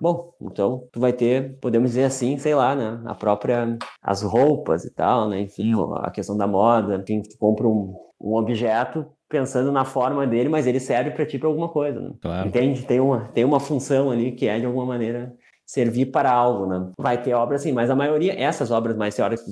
[0.02, 3.02] Bom, então tu vai ter, podemos dizer assim, sei lá, né?
[3.06, 5.40] A própria, as roupas e tal, né?
[5.40, 10.50] Enfim, a questão da moda, enfim, tu compra um, um objeto pensando na forma dele,
[10.50, 12.12] mas ele serve para ti para alguma coisa, né?
[12.22, 12.48] Claro.
[12.48, 12.84] Entende?
[12.84, 15.34] Tem uma, tem uma função ali que é de alguma maneira
[15.74, 16.92] servir para algo, né?
[17.00, 19.44] Vai ter obras assim, mas a maioria, essas obras mais teóricas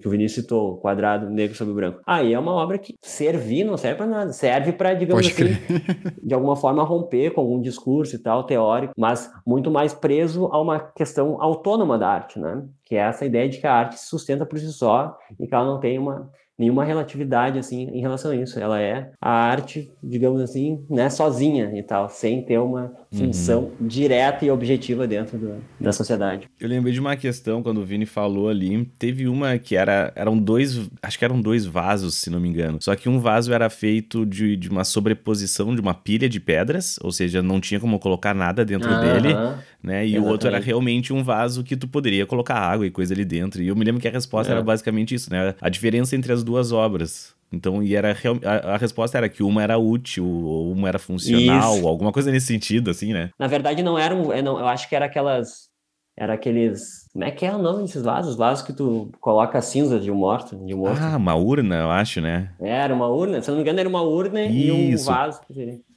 [0.00, 2.00] que o Vinícius citou, Quadrado Negro sobre Branco.
[2.04, 5.54] Aí é uma obra que servir não serve para nada, serve para, digamos Pode assim,
[6.20, 10.60] de alguma forma romper com algum discurso e tal, teórico, mas muito mais preso a
[10.60, 12.64] uma questão autônoma da arte, né?
[12.84, 15.54] Que é essa ideia de que a arte se sustenta por si só e que
[15.54, 18.58] ela não tem uma nenhuma relatividade assim em relação a isso.
[18.58, 23.86] Ela é a arte, digamos assim, né, sozinha e tal, sem ter uma função uhum.
[23.86, 26.48] direta e objetiva dentro do, da sociedade.
[26.58, 30.38] Eu lembrei de uma questão quando o Vini falou ali, teve uma que era eram
[30.38, 32.78] dois, acho que eram dois vasos, se não me engano.
[32.80, 36.98] Só que um vaso era feito de, de uma sobreposição de uma pilha de pedras,
[37.02, 39.34] ou seja, não tinha como colocar nada dentro dele,
[39.82, 40.06] né?
[40.06, 40.18] E Exatamente.
[40.18, 43.62] o outro era realmente um vaso que tu poderia colocar água e coisa ali dentro.
[43.62, 44.54] E eu me lembro que a resposta é.
[44.54, 45.54] era basicamente isso, né?
[45.60, 47.34] A diferença entre as duas obras.
[47.52, 51.76] Então, e era a, a, resposta era que uma era útil, ou uma era funcional,
[51.76, 51.86] Isso.
[51.86, 53.30] alguma coisa nesse sentido, assim, né?
[53.38, 54.32] Na verdade, não era um.
[54.32, 55.70] Eu, não, eu acho que era aquelas.
[56.16, 57.08] Era aqueles.
[57.12, 58.36] Como é que é o nome desses vasos?
[58.36, 61.00] Vasos que tu coloca cinza de um morto, de um morto.
[61.02, 62.52] Ah, uma urna, eu acho, né?
[62.60, 63.42] Era uma urna.
[63.42, 64.54] Se eu não me engano, era uma urna Isso.
[64.54, 65.40] e um vaso.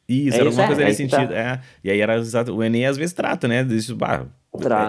[0.07, 1.17] Isso, é era alguma coisa é, nesse tá.
[1.17, 1.33] sentido.
[1.33, 1.39] Tá.
[1.39, 1.61] É.
[1.83, 2.21] E aí era
[2.53, 3.63] o Enem às vezes trata, né?
[3.63, 4.25] Disso, bah,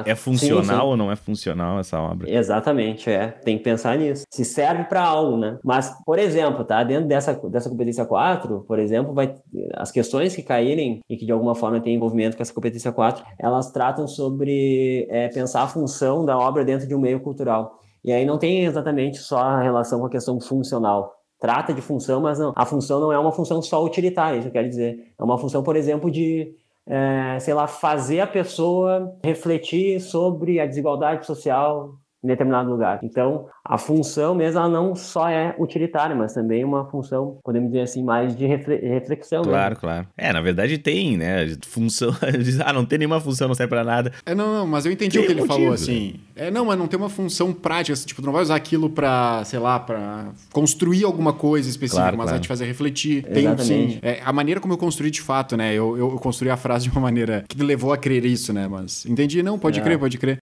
[0.06, 0.80] é, é funcional sim, sim.
[0.80, 2.30] ou não é funcional essa obra?
[2.30, 3.28] Exatamente, é.
[3.28, 4.24] Tem que pensar nisso.
[4.30, 5.58] Se serve para algo, né?
[5.64, 6.82] Mas, por exemplo, tá?
[6.84, 9.34] Dentro dessa, dessa competência 4, por exemplo, vai
[9.74, 13.24] as questões que caírem e que de alguma forma têm envolvimento com essa competência 4,
[13.38, 17.80] elas tratam sobre é, pensar a função da obra dentro de um meio cultural.
[18.04, 21.16] E aí não tem exatamente só a relação com a questão funcional.
[21.38, 22.52] Trata de função, mas não.
[22.56, 25.12] A função não é uma função só utilitária, isso eu quero dizer.
[25.18, 26.54] É uma função, por exemplo, de
[26.86, 32.98] é, sei lá, fazer a pessoa refletir sobre a desigualdade social em determinado lugar.
[33.04, 37.82] Então, a função mesmo, ela não só é utilitária, mas também uma função, podemos dizer
[37.82, 39.42] assim, mais de reflexão.
[39.42, 39.80] Claro, mesmo.
[39.80, 40.08] claro.
[40.18, 41.46] É, na verdade tem, né?
[41.64, 42.10] Função.
[42.66, 44.12] ah, não tem nenhuma função, não serve pra nada.
[44.26, 46.14] É, não, não, mas eu entendi tem o que ele motivo, falou, assim.
[46.34, 46.48] Né?
[46.48, 48.90] É, não, mas não tem uma função prática, assim, tipo, tu não vai usar aquilo
[48.90, 52.38] pra, sei lá, pra construir alguma coisa específica, claro, mas claro.
[52.38, 53.22] vai te fazer refletir.
[53.22, 53.98] Tem, sim.
[54.02, 55.72] É, a maneira como eu construí de fato, né?
[55.72, 58.52] Eu, eu, eu, construí a frase de uma maneira que me levou a crer isso,
[58.52, 58.66] né?
[58.68, 59.82] Mas entendi, não, pode é.
[59.82, 60.38] crer, pode crer.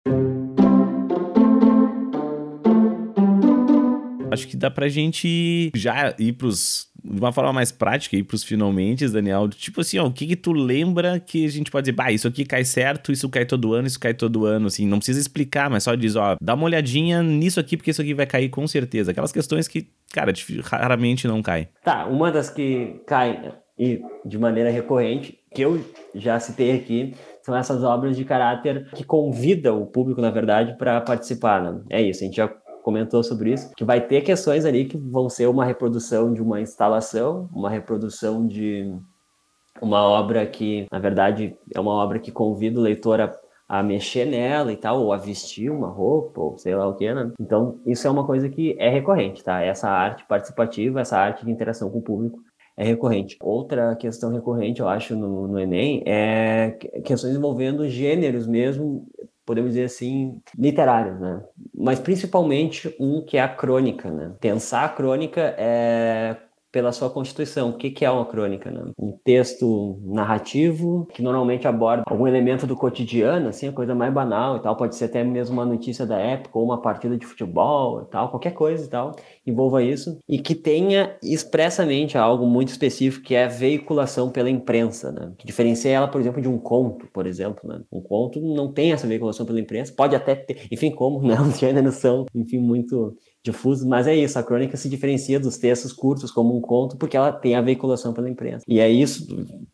[4.33, 8.43] Acho que dá pra gente já ir pros de uma forma mais prática ir pros
[8.43, 9.49] finalmente, Daniel.
[9.49, 12.27] Tipo assim, ó, o que que tu lembra que a gente pode dizer, bah, isso
[12.27, 15.69] aqui cai certo, isso cai todo ano, isso cai todo ano, assim, não precisa explicar,
[15.69, 18.65] mas só diz, ó, dá uma olhadinha nisso aqui, porque isso aqui vai cair com
[18.65, 19.11] certeza.
[19.11, 20.31] Aquelas questões que, cara,
[20.63, 21.67] raramente não cai.
[21.83, 25.83] Tá, uma das que cai e de maneira recorrente, que eu
[26.15, 31.01] já citei aqui, são essas obras de caráter que convidam o público, na verdade, para
[31.01, 31.61] participar.
[31.61, 31.81] Né?
[31.89, 32.47] É isso, a gente já
[32.83, 36.61] comentou sobre isso, que vai ter questões ali que vão ser uma reprodução de uma
[36.61, 38.93] instalação, uma reprodução de
[39.81, 43.33] uma obra que, na verdade, é uma obra que convida o leitor a,
[43.67, 47.11] a mexer nela e tal, ou a vestir uma roupa, ou sei lá o que,
[47.11, 47.31] né?
[47.39, 49.61] Então, isso é uma coisa que é recorrente, tá?
[49.61, 52.39] Essa arte participativa, essa arte de interação com o público
[52.75, 53.37] é recorrente.
[53.41, 56.71] Outra questão recorrente, eu acho, no, no Enem é
[57.03, 59.07] questões envolvendo gêneros mesmo,
[59.45, 61.43] podemos dizer assim, literários, né?
[61.73, 64.33] Mas principalmente um que é a crônica, né?
[64.39, 66.37] Pensar a crônica é
[66.73, 67.69] pela sua constituição.
[67.69, 68.71] O que, que é uma crônica?
[68.71, 68.83] Né?
[68.97, 74.57] Um texto narrativo que normalmente aborda algum elemento do cotidiano, assim, a coisa mais banal
[74.57, 74.75] e tal.
[74.75, 78.29] Pode ser até mesmo uma notícia da época ou uma partida de futebol e tal,
[78.29, 79.11] qualquer coisa e tal,
[79.45, 80.17] envolva isso.
[80.27, 85.31] E que tenha expressamente algo muito específico que é a veiculação pela imprensa, né?
[85.37, 87.81] Que diferencia ela, por exemplo, de um conto, por exemplo, né?
[87.91, 91.35] Um conto não tem essa veiculação pela imprensa, pode até ter, enfim, como, né?
[91.39, 95.91] Os gêneros são, enfim, muito difusos, mas é isso, a crônica se diferencia dos textos
[95.91, 98.63] curtos como um conto, porque ela tem a veiculação pela imprensa.
[98.67, 99.27] E é isso,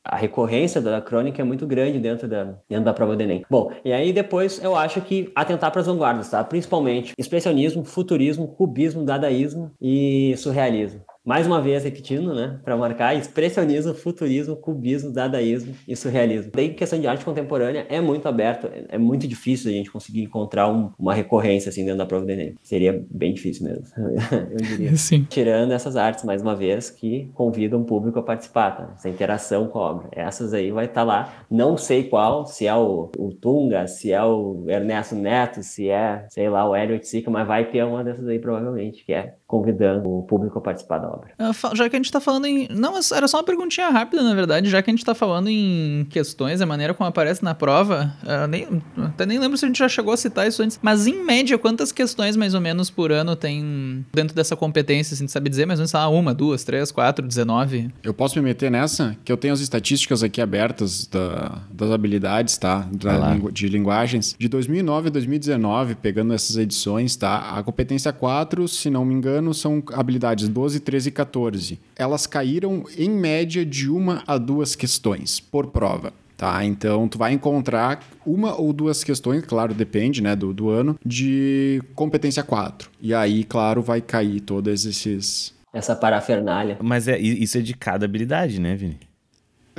[0.04, 3.46] a recorrência da crônica é muito grande dentro da, dentro da prova do Enem.
[3.50, 6.44] Bom, e aí depois eu acho que atentar para as vanguardas, tá?
[6.44, 13.94] Principalmente expressionismo, futurismo, cubismo, dadaísmo e surrealismo mais uma vez repetindo, né, para marcar expressionismo,
[13.94, 16.52] futurismo, cubismo, dadaísmo e surrealismo.
[16.52, 20.68] Daí, questão de arte contemporânea é muito aberto, é muito difícil a gente conseguir encontrar
[20.68, 22.56] um, uma recorrência assim dentro da prova do Enem.
[22.64, 23.84] Seria bem difícil mesmo,
[24.50, 24.96] eu diria.
[24.98, 25.28] Sim.
[25.30, 28.94] Tirando essas artes, mais uma vez, que convidam o público a participar, tá?
[28.96, 30.08] essa interação com a obra.
[30.12, 34.12] Essas aí vai estar tá lá, não sei qual, se é o, o, Tunga, se
[34.12, 38.04] é o Ernesto Neto, se é, sei lá, o Hélio Oiticica, mas vai ter uma
[38.04, 41.19] dessas aí provavelmente, que é convidando o público a participar da obra.
[41.38, 42.68] Ah, já que a gente está falando em.
[42.70, 46.06] Não, era só uma perguntinha rápida, na verdade, já que a gente está falando em
[46.10, 49.80] questões, a maneira como aparece na prova, uh, nem, até nem lembro se a gente
[49.80, 53.12] já chegou a citar isso antes, mas em média, quantas questões mais ou menos por
[53.12, 55.66] ano tem dentro dessa competência, assim, sabe dizer?
[55.66, 57.90] Mais ou menos, lá, uma, duas, três, quatro, dezenove?
[58.04, 59.16] Eu posso me meter nessa?
[59.24, 62.88] Que eu tenho as estatísticas aqui abertas da, das habilidades, tá?
[62.92, 64.36] Da, de linguagens.
[64.38, 67.58] De 2009 a 2019, pegando essas edições, tá?
[67.58, 71.80] A competência 4, se não me engano, ano são habilidades 12, 13 e 14.
[71.96, 76.14] Elas caíram em média de uma a duas questões por prova.
[76.38, 80.98] Tá, então tu vai encontrar uma ou duas questões, claro, depende né, do, do ano,
[81.06, 82.90] de competência 4.
[83.02, 85.54] E aí, claro, vai cair todos esses.
[85.74, 86.78] Essa parafernália.
[86.82, 89.09] Mas é, isso é de cada habilidade, né, Vini?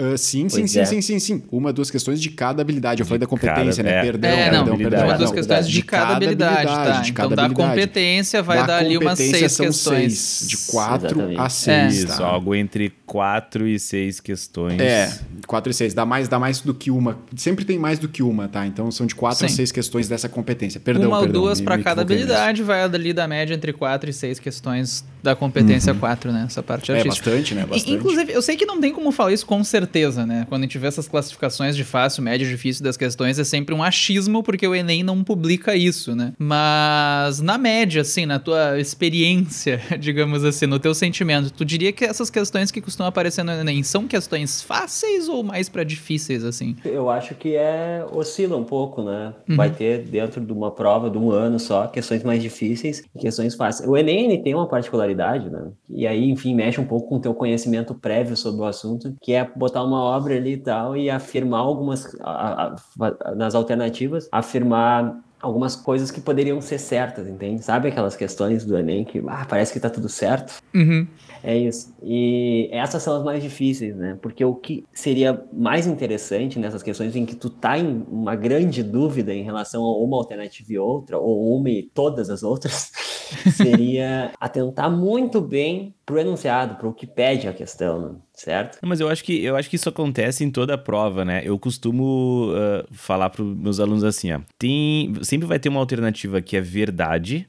[0.00, 0.84] Uh, sim, sim, sim, é.
[0.86, 1.42] sim, sim, sim.
[1.52, 3.02] Uma, duas questões de cada habilidade.
[3.02, 3.98] Eu de falei da competência, cada, né?
[3.98, 4.02] É.
[4.02, 5.04] Perdão, é, não, perdão, perdão.
[5.04, 7.02] Uma, duas questões de, de cada habilidade, habilidade tá?
[7.02, 7.68] De cada então, habilidade.
[7.68, 10.18] da competência vai da dar ali umas seis questões.
[10.18, 12.04] Seis, de quatro a seis.
[12.04, 12.06] É.
[12.06, 12.12] Tá?
[12.14, 14.80] Isso, algo entre quatro e seis questões.
[14.80, 15.12] É,
[15.46, 15.92] quatro e seis.
[15.92, 17.18] Dá mais, dá mais do que uma.
[17.36, 18.66] Sempre tem mais do que uma, tá?
[18.66, 19.44] Então são de quatro sim.
[19.44, 20.80] a seis questões dessa competência.
[20.80, 24.38] Perdão, Uma ou duas para cada habilidade vai ali da média entre quatro e seis
[24.38, 26.36] questões da competência 4, uhum.
[26.36, 26.44] né?
[26.46, 27.30] Essa parte artística.
[27.30, 27.66] É bastante, né?
[27.66, 27.92] Bastante.
[27.92, 29.89] Inclusive, eu sei que não tem como falar isso com certeza,
[30.26, 30.46] né?
[30.48, 33.82] Quando a gente vê essas classificações de fácil, médio, difícil das questões, é sempre um
[33.82, 36.32] achismo, porque o Enem não publica isso, né?
[36.38, 42.04] Mas na média, assim, na tua experiência, digamos assim, no teu sentimento, tu diria que
[42.04, 46.76] essas questões que costumam aparecer no Enem são questões fáceis ou mais para difíceis, assim?
[46.84, 49.34] Eu acho que é oscila um pouco, né?
[49.48, 49.56] Uhum.
[49.56, 53.54] Vai ter dentro de uma prova de um ano só questões mais difíceis e questões
[53.54, 53.88] fáceis.
[53.88, 55.70] O Enem ele tem uma particularidade, né?
[55.88, 59.32] E aí, enfim, mexe um pouco com o teu conhecimento prévio sobre o assunto, que
[59.32, 65.74] é botar uma obra ali tal e afirmar algumas a, a, nas alternativas, afirmar algumas
[65.74, 67.64] coisas que poderiam ser certas, entende?
[67.64, 70.62] Sabe aquelas questões do Enem que ah, parece que tá tudo certo?
[70.74, 71.06] Uhum.
[71.42, 71.94] É isso.
[72.02, 74.18] E essas são as mais difíceis, né?
[74.20, 78.82] Porque o que seria mais interessante nessas questões em que tu tá em uma grande
[78.82, 82.92] dúvida em relação a uma alternativa e outra, ou uma e todas as outras,
[83.56, 88.78] seria atentar muito bem pro enunciado, pro que pede a questão, certo?
[88.82, 91.40] Mas eu acho que eu acho que isso acontece em toda a prova, né?
[91.44, 96.42] Eu costumo uh, falar para meus alunos assim, ó, tem sempre vai ter uma alternativa
[96.42, 97.48] que é verdade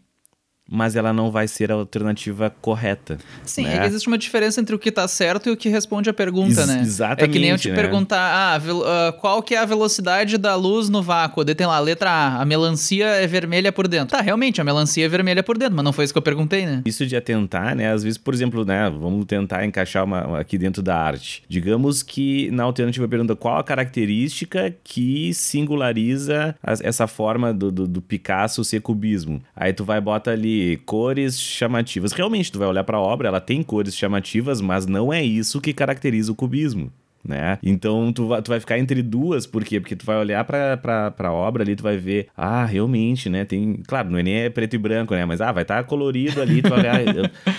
[0.74, 3.17] mas ela não vai ser a alternativa correta.
[3.43, 3.80] Sim, né?
[3.80, 6.61] é existe uma diferença entre o que está certo e o que responde a pergunta,
[6.61, 6.82] Ex né?
[6.82, 7.30] Exatamente.
[7.30, 7.76] É que nem eu te né?
[7.76, 11.43] perguntar, ah, uh, qual que é a velocidade da luz no vácuo?
[11.43, 14.15] Daí tem lá, letra A, a melancia é vermelha por dentro.
[14.15, 16.65] Tá, realmente, a melancia é vermelha por dentro, mas não foi isso que eu perguntei,
[16.65, 16.82] né?
[16.86, 17.91] Isso de atentar, né?
[17.91, 21.43] Às vezes, por exemplo, né, vamos tentar encaixar uma, aqui dentro da arte.
[21.49, 27.88] Digamos que na alternativa pergunta qual a característica que singulariza a, essa forma do, do,
[27.88, 29.41] do Picasso ser cubismo.
[29.53, 32.12] Aí tu vai bota ali cores chamativas.
[32.12, 35.62] Realmente, tu vai olhar para a obra, ela tem cores chamativas, mas não é isso
[35.62, 36.91] que caracteriza o cubismo
[37.24, 37.57] né?
[37.63, 39.80] Então tu vai, tu vai ficar entre duas, por quê?
[39.80, 43.45] Porque tu vai olhar pra, pra, pra obra ali, tu vai ver, ah, realmente, né?
[43.45, 45.26] Tem, claro, no Enem é preto e branco, né?
[45.26, 46.95] Mas ah, vai estar tá colorido ali, tu vai olhar,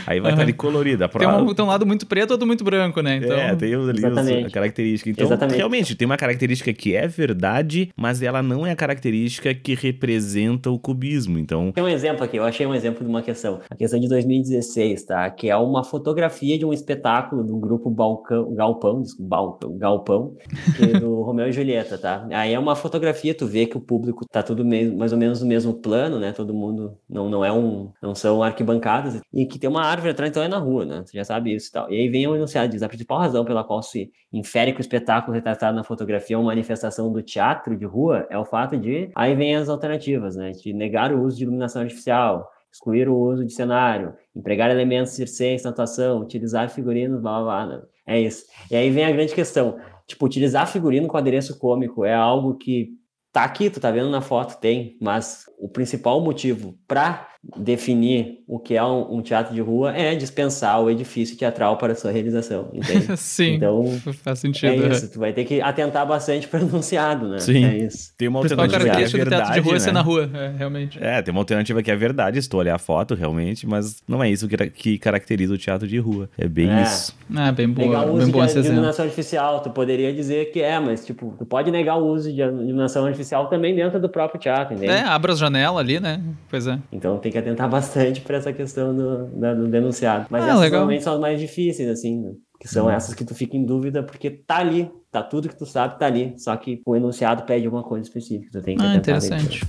[0.06, 1.08] aí vai estar tá ali colorido.
[1.08, 3.16] Tem, um, tem um lado muito preto, outro muito branco, né?
[3.16, 3.36] Então...
[3.36, 5.10] É, tem ali a característica.
[5.10, 5.56] Então, Exatamente.
[5.56, 10.70] realmente, tem uma característica que é verdade, mas ela não é a característica que representa
[10.70, 11.38] o cubismo.
[11.38, 11.72] Então.
[11.72, 13.60] Tem um exemplo aqui, eu achei um exemplo de uma questão.
[13.70, 15.30] A questão de 2016, tá?
[15.30, 20.36] Que é uma fotografia de um espetáculo do grupo Balcão, Galpão, Balcão galpão,
[20.76, 22.26] que é do Romeu e Julieta, tá?
[22.30, 25.40] Aí é uma fotografia, tu vê que o público tá tudo mesmo, mais ou menos
[25.40, 26.32] no mesmo plano, né?
[26.32, 30.30] Todo mundo não, não é um, não são arquibancadas, e que tem uma árvore atrás,
[30.30, 31.02] então é na rua, né?
[31.04, 31.90] Você já sabe isso e tal.
[31.90, 34.82] E aí vem o enunciado, diz a principal razão pela qual se infere que o
[34.82, 39.10] espetáculo retratado na fotografia é uma manifestação do teatro de rua é o fato de,
[39.14, 40.52] aí vem as alternativas, né?
[40.52, 45.64] De negar o uso de iluminação artificial, excluir o uso de cenário, empregar elementos circenses
[45.64, 47.66] na atuação, utilizar figurinos, blá blá blá.
[47.66, 47.82] Né?
[48.06, 48.44] É isso.
[48.70, 49.78] E aí vem a grande questão.
[50.06, 52.90] Tipo, utilizar figurino com adereço cômico é algo que
[53.32, 58.58] tá aqui, tu tá vendo na foto, tem, mas o principal motivo para definir o
[58.58, 62.68] que é um, um, teatro de rua é dispensar o edifício teatral para sua realização,
[62.72, 63.16] entende?
[63.18, 63.84] Sim, então,
[64.22, 64.84] faz sentido.
[64.84, 67.38] É isso, tu vai ter que atentar bastante para o enunciado, né?
[67.40, 68.14] Sim, é isso.
[68.16, 69.78] tem uma alternativa que é verdade, do teatro de rua né?
[69.80, 71.02] ser na rua, é, realmente.
[71.02, 74.30] É, tem uma alternativa que é verdade, estou olhar a foto, realmente, mas não é
[74.30, 76.82] isso que, que caracteriza o teatro de rua, é bem é.
[76.82, 77.12] isso.
[77.34, 80.60] Ah, bem boa, negar o uso bem bom de iluminação artificial, tu poderia dizer que
[80.60, 84.40] é, mas, tipo, tu pode negar o uso de iluminação artificial também dentro do próprio
[84.40, 84.92] teatro, entende?
[84.92, 86.22] É, abra as janelas ali, né?
[86.48, 86.78] Pois é.
[86.92, 90.26] Então tem que atentar bastante para essa questão do, do denunciado.
[90.30, 90.80] Mas Ah, essas legal.
[90.80, 92.32] normalmente são as mais difíceis, assim, né?
[92.60, 95.66] que são essas que tu fica em dúvida porque tá ali, tá tudo que tu
[95.66, 98.90] sabe tá ali, só que o enunciado pede alguma coisa específica, tu tem que Ah,
[98.92, 99.62] atentar interessante.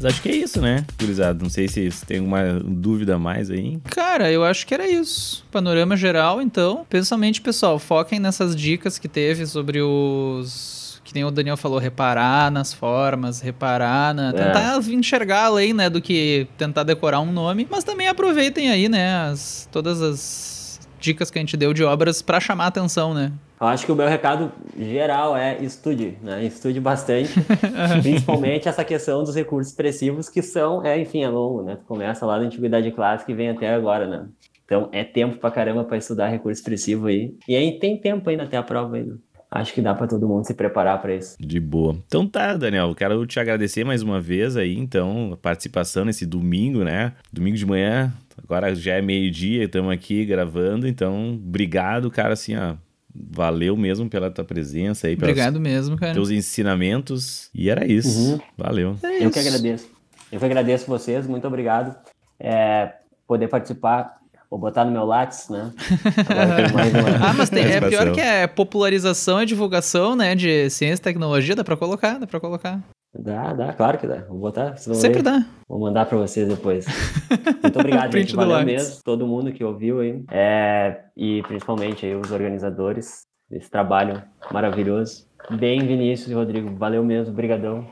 [0.00, 1.42] Mas acho que é isso, né, gurizada?
[1.42, 3.78] Não sei se tem alguma dúvida a mais aí.
[3.90, 5.44] Cara, eu acho que era isso.
[5.50, 6.86] Panorama geral, então.
[6.88, 10.77] Principalmente, pessoal, foquem nessas dicas que teve sobre os.
[11.08, 14.30] Que nem o Daniel falou, reparar nas formas, reparar na.
[14.30, 17.66] Tentar enxergar além, né, do que tentar decorar um nome.
[17.70, 22.20] Mas também aproveitem aí, né, as, todas as dicas que a gente deu de obras
[22.20, 23.32] pra chamar a atenção, né?
[23.58, 26.44] Eu acho que o meu recado geral é estude, né?
[26.44, 27.32] Estude bastante,
[28.02, 31.76] principalmente essa questão dos recursos expressivos que são, é, enfim, é longo, né?
[31.76, 34.26] Tu começa lá da antiguidade clássica e vem até agora, né?
[34.66, 37.34] Então é tempo pra caramba pra estudar recurso expressivo aí.
[37.48, 39.16] E aí tem tempo ainda até a prova ainda.
[39.50, 41.34] Acho que dá para todo mundo se preparar para isso.
[41.40, 41.96] De boa.
[42.06, 46.84] Então tá, Daniel, quero te agradecer mais uma vez aí, então, a participação nesse domingo,
[46.84, 47.14] né?
[47.32, 52.74] Domingo de manhã, agora já é meio-dia, estamos aqui gravando, então, obrigado, cara, assim, ó.
[53.14, 56.12] Valeu mesmo pela tua presença aí, pelos Obrigado mesmo, cara.
[56.12, 57.50] teus ensinamentos.
[57.54, 58.32] E era isso.
[58.34, 58.38] Uhum.
[58.56, 58.96] Valeu.
[59.02, 59.48] É Eu que isso.
[59.48, 59.90] agradeço.
[60.30, 61.96] Eu que agradeço vocês, muito obrigado.
[62.38, 62.92] É,
[63.26, 64.17] poder participar,
[64.50, 65.72] vou botar no meu Lattes, né?
[67.22, 71.54] Ah, mas tem, é pior que é popularização e divulgação, né, de ciência e tecnologia,
[71.54, 72.80] dá pra colocar, dá pra colocar.
[73.14, 74.24] Dá, dá, claro que dá.
[74.28, 74.76] Vou botar.
[74.76, 75.22] Sempre ver.
[75.22, 75.46] dá.
[75.66, 76.86] Vou mandar para vocês depois.
[77.62, 78.36] Muito obrigado, gente.
[78.36, 78.66] Valeu Lattes.
[78.66, 79.02] mesmo.
[79.02, 80.22] Todo mundo que ouviu aí.
[80.30, 84.22] É, e principalmente aí os organizadores desse trabalho
[84.52, 85.26] maravilhoso.
[85.50, 86.76] Bem, Vinícius e Rodrigo.
[86.76, 87.34] Valeu mesmo.
[87.34, 87.86] Brigadão.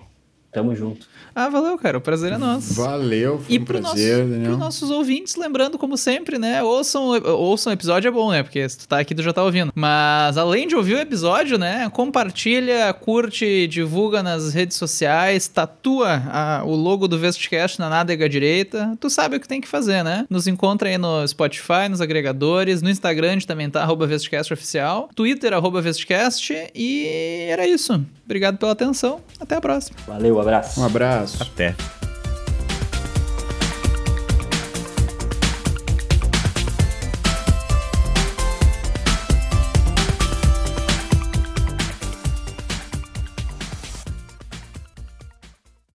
[0.56, 1.06] Tamo junto.
[1.34, 1.98] Ah, valeu, cara.
[1.98, 2.72] O prazer é nosso.
[2.72, 4.44] Valeu, foi E um pro nosso, prazer, Daniel.
[4.44, 6.62] pros nossos ouvintes, lembrando, como sempre, né?
[6.62, 8.42] Ouçam, ouçam o episódio é bom, né?
[8.42, 9.70] Porque se tu tá aqui, tu já tá ouvindo.
[9.74, 11.90] Mas além de ouvir o episódio, né?
[11.90, 18.96] Compartilha, curte, divulga nas redes sociais, tatua a- o logo do Vestcast na nádega direita.
[18.98, 20.24] Tu sabe o que tem que fazer, né?
[20.30, 25.52] Nos encontra aí no Spotify, nos agregadores, no Instagram também tá, arroba Vestcast Oficial, Twitter,
[25.52, 28.02] arroba Vestcast, e era isso.
[28.26, 29.20] Obrigado pela atenção.
[29.40, 29.96] Até a próxima.
[30.06, 30.80] Valeu, abraço.
[30.80, 31.42] Um abraço.
[31.42, 31.74] Até.